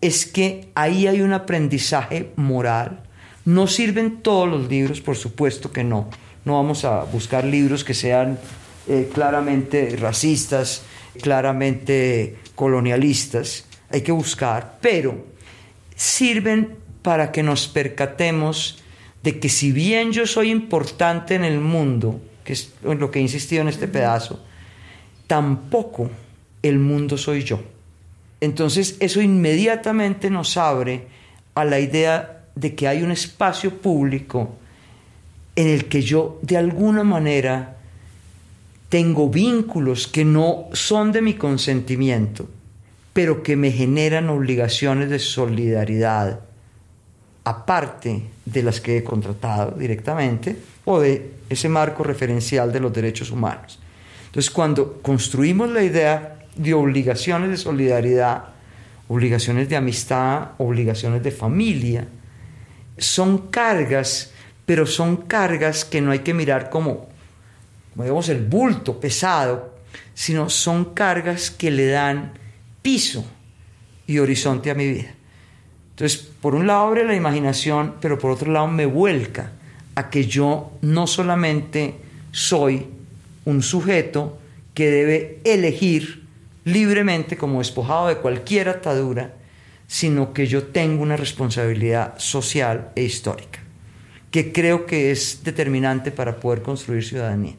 es 0.00 0.26
que 0.26 0.70
ahí 0.74 1.06
hay 1.06 1.20
un 1.20 1.32
aprendizaje 1.32 2.32
moral. 2.36 3.02
No 3.44 3.66
sirven 3.66 4.22
todos 4.22 4.48
los 4.48 4.68
libros, 4.68 5.00
por 5.00 5.16
supuesto 5.16 5.72
que 5.72 5.84
no. 5.84 6.08
No 6.44 6.54
vamos 6.54 6.84
a 6.84 7.04
buscar 7.04 7.44
libros 7.44 7.84
que 7.84 7.94
sean 7.94 8.38
eh, 8.88 9.10
claramente 9.12 9.96
racistas, 9.96 10.82
claramente 11.20 12.38
colonialistas. 12.54 13.66
Hay 13.90 14.02
que 14.02 14.12
buscar, 14.12 14.78
pero 14.80 15.26
sirven 15.94 16.76
para 17.02 17.32
que 17.32 17.42
nos 17.42 17.68
percatemos 17.68 18.82
de 19.22 19.38
que 19.38 19.48
si 19.48 19.72
bien 19.72 20.12
yo 20.12 20.26
soy 20.26 20.50
importante 20.50 21.34
en 21.34 21.44
el 21.44 21.60
mundo, 21.60 22.20
que 22.44 22.54
es 22.54 22.72
lo 22.82 23.10
que 23.10 23.18
he 23.18 23.22
insistido 23.22 23.62
en 23.62 23.68
este 23.68 23.88
pedazo, 23.88 24.40
tampoco 25.26 26.10
el 26.62 26.78
mundo 26.78 27.18
soy 27.18 27.44
yo. 27.44 27.60
Entonces 28.40 28.96
eso 29.00 29.20
inmediatamente 29.20 30.30
nos 30.30 30.56
abre 30.56 31.06
a 31.54 31.64
la 31.64 31.78
idea 31.80 32.44
de 32.54 32.74
que 32.74 32.88
hay 32.88 33.02
un 33.02 33.10
espacio 33.10 33.78
público 33.78 34.56
en 35.56 35.68
el 35.68 35.86
que 35.86 36.02
yo 36.02 36.38
de 36.42 36.56
alguna 36.56 37.04
manera 37.04 37.76
tengo 38.88 39.28
vínculos 39.28 40.08
que 40.08 40.24
no 40.24 40.66
son 40.72 41.12
de 41.12 41.22
mi 41.22 41.34
consentimiento, 41.34 42.48
pero 43.12 43.42
que 43.42 43.56
me 43.56 43.70
generan 43.70 44.28
obligaciones 44.28 45.10
de 45.10 45.18
solidaridad, 45.18 46.40
aparte 47.44 48.22
de 48.44 48.62
las 48.62 48.80
que 48.80 48.98
he 48.98 49.04
contratado 49.04 49.72
directamente 49.78 50.56
o 50.84 51.00
de 51.00 51.34
ese 51.48 51.68
marco 51.68 52.02
referencial 52.02 52.72
de 52.72 52.80
los 52.80 52.92
derechos 52.92 53.30
humanos. 53.30 53.78
Entonces, 54.26 54.50
cuando 54.50 55.00
construimos 55.02 55.70
la 55.70 55.82
idea 55.82 56.46
de 56.56 56.74
obligaciones 56.74 57.50
de 57.50 57.56
solidaridad, 57.56 58.44
obligaciones 59.08 59.68
de 59.68 59.76
amistad, 59.76 60.50
obligaciones 60.58 61.22
de 61.22 61.30
familia, 61.30 62.06
son 62.96 63.48
cargas, 63.48 64.32
pero 64.70 64.86
son 64.86 65.16
cargas 65.16 65.84
que 65.84 66.00
no 66.00 66.12
hay 66.12 66.20
que 66.20 66.32
mirar 66.32 66.70
como, 66.70 67.08
como 67.90 68.04
digamos, 68.04 68.28
el 68.28 68.46
bulto 68.46 69.00
pesado, 69.00 69.74
sino 70.14 70.48
son 70.48 70.94
cargas 70.94 71.50
que 71.50 71.72
le 71.72 71.88
dan 71.88 72.34
piso 72.80 73.24
y 74.06 74.20
horizonte 74.20 74.70
a 74.70 74.76
mi 74.76 74.86
vida. 74.88 75.12
Entonces, 75.90 76.18
por 76.40 76.54
un 76.54 76.68
lado 76.68 76.86
abre 76.86 77.04
la 77.04 77.16
imaginación, 77.16 77.96
pero 78.00 78.16
por 78.16 78.30
otro 78.30 78.52
lado 78.52 78.68
me 78.68 78.86
vuelca 78.86 79.50
a 79.96 80.08
que 80.08 80.26
yo 80.26 80.70
no 80.82 81.08
solamente 81.08 81.96
soy 82.30 82.86
un 83.46 83.64
sujeto 83.64 84.38
que 84.72 84.88
debe 84.88 85.40
elegir 85.42 86.28
libremente 86.64 87.36
como 87.36 87.58
despojado 87.58 88.06
de 88.06 88.18
cualquier 88.18 88.68
atadura, 88.68 89.34
sino 89.88 90.32
que 90.32 90.46
yo 90.46 90.62
tengo 90.68 91.02
una 91.02 91.16
responsabilidad 91.16 92.16
social 92.18 92.92
e 92.94 93.02
histórica, 93.02 93.58
que 94.30 94.52
creo 94.52 94.86
que 94.86 95.10
es 95.10 95.42
determinante 95.44 96.10
para 96.10 96.40
poder 96.40 96.62
construir 96.62 97.04
ciudadanía. 97.04 97.54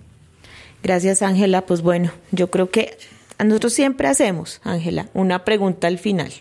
Gracias, 0.84 1.22
Ángela. 1.22 1.66
Pues 1.66 1.82
bueno, 1.82 2.12
yo 2.32 2.50
creo 2.50 2.70
que 2.70 2.98
a 3.38 3.44
nosotros 3.44 3.74
siempre 3.74 4.08
hacemos, 4.08 4.62
Ángela, 4.64 5.10
una 5.14 5.46
pregunta 5.46 5.88
al 5.88 6.00
final. 6.00 6.32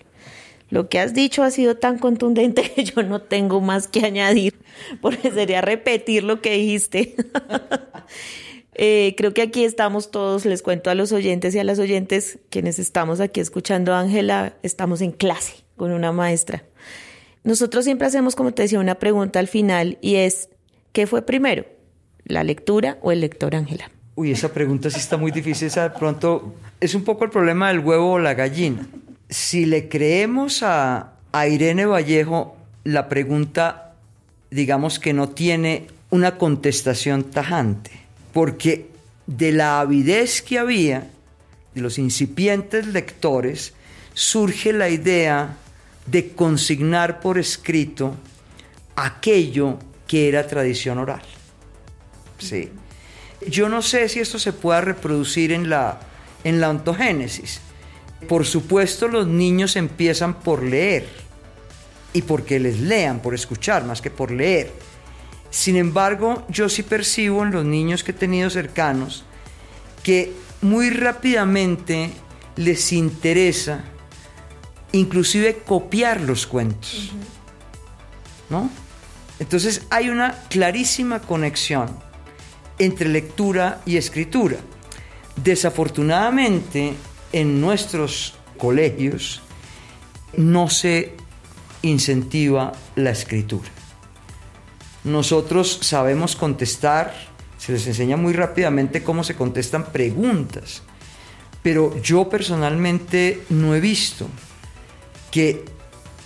Lo 0.70 0.88
que 0.88 1.00
has 1.00 1.14
dicho 1.14 1.42
ha 1.42 1.50
sido 1.50 1.76
tan 1.76 1.98
contundente 1.98 2.62
que 2.74 2.84
yo 2.84 3.02
no 3.02 3.20
tengo 3.20 3.60
más 3.60 3.88
que 3.88 4.04
añadir, 4.04 4.54
porque 5.00 5.30
sería 5.30 5.60
repetir 5.60 6.24
lo 6.24 6.40
que 6.40 6.52
dijiste. 6.52 7.14
Eh, 8.82 9.14
creo 9.18 9.34
que 9.34 9.42
aquí 9.42 9.64
estamos 9.64 10.10
todos, 10.10 10.46
les 10.46 10.62
cuento 10.62 10.88
a 10.88 10.94
los 10.94 11.12
oyentes 11.12 11.54
y 11.54 11.58
a 11.58 11.64
las 11.64 11.78
oyentes, 11.78 12.38
quienes 12.48 12.78
estamos 12.78 13.20
aquí 13.20 13.40
escuchando 13.40 13.92
a 13.92 14.00
Ángela, 14.00 14.54
estamos 14.62 15.02
en 15.02 15.12
clase 15.12 15.56
con 15.76 15.92
una 15.92 16.12
maestra. 16.12 16.62
Nosotros 17.44 17.84
siempre 17.84 18.06
hacemos, 18.06 18.36
como 18.36 18.52
te 18.52 18.62
decía, 18.62 18.80
una 18.80 18.96
pregunta 18.96 19.38
al 19.38 19.48
final 19.48 19.98
y 20.00 20.16
es, 20.16 20.48
¿qué 20.92 21.06
fue 21.06 21.22
primero? 21.22 21.64
¿La 22.24 22.44
lectura 22.44 22.98
o 23.02 23.12
el 23.12 23.20
lector, 23.20 23.54
Ángela? 23.54 23.90
Uy, 24.14 24.32
esa 24.32 24.52
pregunta 24.52 24.90
sí 24.90 24.98
está 24.98 25.16
muy 25.16 25.30
difícil. 25.30 25.68
Esa 25.68 25.84
de 25.84 25.98
pronto 25.98 26.54
es 26.80 26.94
un 26.94 27.04
poco 27.04 27.24
el 27.24 27.30
problema 27.30 27.68
del 27.68 27.80
huevo 27.80 28.12
o 28.12 28.18
la 28.18 28.34
gallina. 28.34 28.86
Si 29.28 29.64
le 29.64 29.88
creemos 29.88 30.62
a, 30.62 31.14
a 31.32 31.48
Irene 31.48 31.86
Vallejo, 31.86 32.56
la 32.84 33.08
pregunta, 33.08 33.94
digamos 34.50 34.98
que 34.98 35.12
no 35.12 35.30
tiene 35.30 35.86
una 36.10 36.36
contestación 36.36 37.24
tajante 37.24 37.90
porque 38.32 38.88
de 39.26 39.52
la 39.52 39.80
avidez 39.80 40.42
que 40.42 40.58
había, 40.58 41.08
de 41.74 41.80
los 41.80 41.98
incipientes 41.98 42.86
lectores, 42.86 43.74
surge 44.14 44.72
la 44.72 44.88
idea 44.88 45.56
de 46.10 46.32
consignar 46.32 47.20
por 47.20 47.38
escrito 47.38 48.14
aquello 48.96 49.78
que 50.06 50.28
era 50.28 50.46
tradición 50.46 50.98
oral. 50.98 51.22
Sí. 52.38 52.70
Yo 53.46 53.68
no 53.68 53.80
sé 53.80 54.08
si 54.08 54.20
esto 54.20 54.38
se 54.38 54.52
pueda 54.52 54.80
reproducir 54.80 55.52
en 55.52 55.70
la, 55.70 56.00
en 56.44 56.60
la 56.60 56.70
ontogénesis. 56.70 57.60
Por 58.28 58.44
supuesto, 58.44 59.08
los 59.08 59.26
niños 59.26 59.76
empiezan 59.76 60.34
por 60.34 60.62
leer 60.62 61.06
y 62.12 62.22
porque 62.22 62.58
les 62.58 62.80
lean, 62.80 63.20
por 63.20 63.34
escuchar 63.34 63.84
más 63.84 64.02
que 64.02 64.10
por 64.10 64.30
leer. 64.30 64.72
Sin 65.50 65.76
embargo, 65.76 66.44
yo 66.48 66.68
sí 66.68 66.82
percibo 66.82 67.42
en 67.44 67.52
los 67.52 67.64
niños 67.64 68.04
que 68.04 68.10
he 68.10 68.14
tenido 68.14 68.50
cercanos 68.50 69.24
que 70.02 70.32
muy 70.62 70.90
rápidamente 70.90 72.10
les 72.56 72.92
interesa 72.92 73.84
inclusive 74.92 75.58
copiar 75.58 76.20
los 76.20 76.46
cuentos. 76.46 77.12
¿No? 78.48 78.70
Entonces 79.38 79.82
hay 79.90 80.08
una 80.08 80.34
clarísima 80.48 81.20
conexión 81.20 81.88
entre 82.78 83.08
lectura 83.08 83.80
y 83.86 83.96
escritura. 83.96 84.56
Desafortunadamente, 85.42 86.94
en 87.32 87.60
nuestros 87.60 88.34
colegios 88.58 89.40
no 90.36 90.68
se 90.68 91.14
incentiva 91.82 92.72
la 92.96 93.10
escritura. 93.10 93.68
Nosotros 95.04 95.78
sabemos 95.80 96.36
contestar, 96.36 97.14
se 97.56 97.72
les 97.72 97.86
enseña 97.86 98.16
muy 98.16 98.34
rápidamente 98.34 99.02
cómo 99.02 99.24
se 99.24 99.34
contestan 99.34 99.86
preguntas, 99.86 100.82
pero 101.62 101.98
yo 102.02 102.28
personalmente 102.28 103.44
no 103.48 103.74
he 103.74 103.80
visto 103.80 104.28
que 105.30 105.64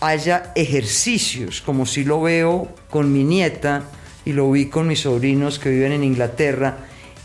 haya 0.01 0.53
ejercicios, 0.55 1.63
como 1.63 1.87
si 1.87 2.05
lo 2.05 2.21
veo 2.21 2.69
con 2.91 3.13
mi 3.13 3.25
nieta 3.25 3.85
y 4.25 4.33
lo 4.33 4.51
vi 4.51 4.67
con 4.67 4.87
mis 4.87 5.01
sobrinos 5.01 5.59
que 5.59 5.71
viven 5.71 5.93
en 5.93 6.05
Inglaterra, 6.05 6.79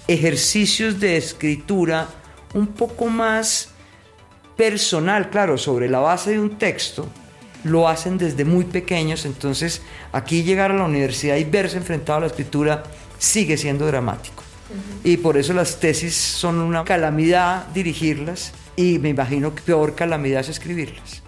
ejercicios 0.07 0.99
de 0.99 1.17
escritura 1.17 2.07
un 2.53 2.67
poco 2.67 3.07
más 3.07 3.69
personal, 4.55 5.29
claro, 5.29 5.57
sobre 5.57 5.89
la 5.89 5.99
base 5.99 6.31
de 6.31 6.39
un 6.39 6.57
texto, 6.57 7.07
lo 7.63 7.87
hacen 7.87 8.17
desde 8.17 8.45
muy 8.45 8.65
pequeños, 8.65 9.25
entonces 9.25 9.81
aquí 10.11 10.43
llegar 10.43 10.71
a 10.71 10.75
la 10.75 10.85
universidad 10.85 11.35
y 11.37 11.43
verse 11.43 11.77
enfrentado 11.77 12.17
a 12.17 12.21
la 12.21 12.27
escritura 12.27 12.83
sigue 13.17 13.57
siendo 13.57 13.85
dramático. 13.85 14.43
Y 15.03 15.17
por 15.17 15.37
eso 15.37 15.53
las 15.53 15.79
tesis 15.79 16.15
son 16.15 16.59
una 16.59 16.83
calamidad 16.83 17.67
dirigirlas 17.67 18.53
y 18.75 18.99
me 18.99 19.09
imagino 19.09 19.55
que 19.55 19.61
peor 19.61 19.95
calamidad 19.95 20.41
es 20.41 20.49
escribirlas. 20.49 21.23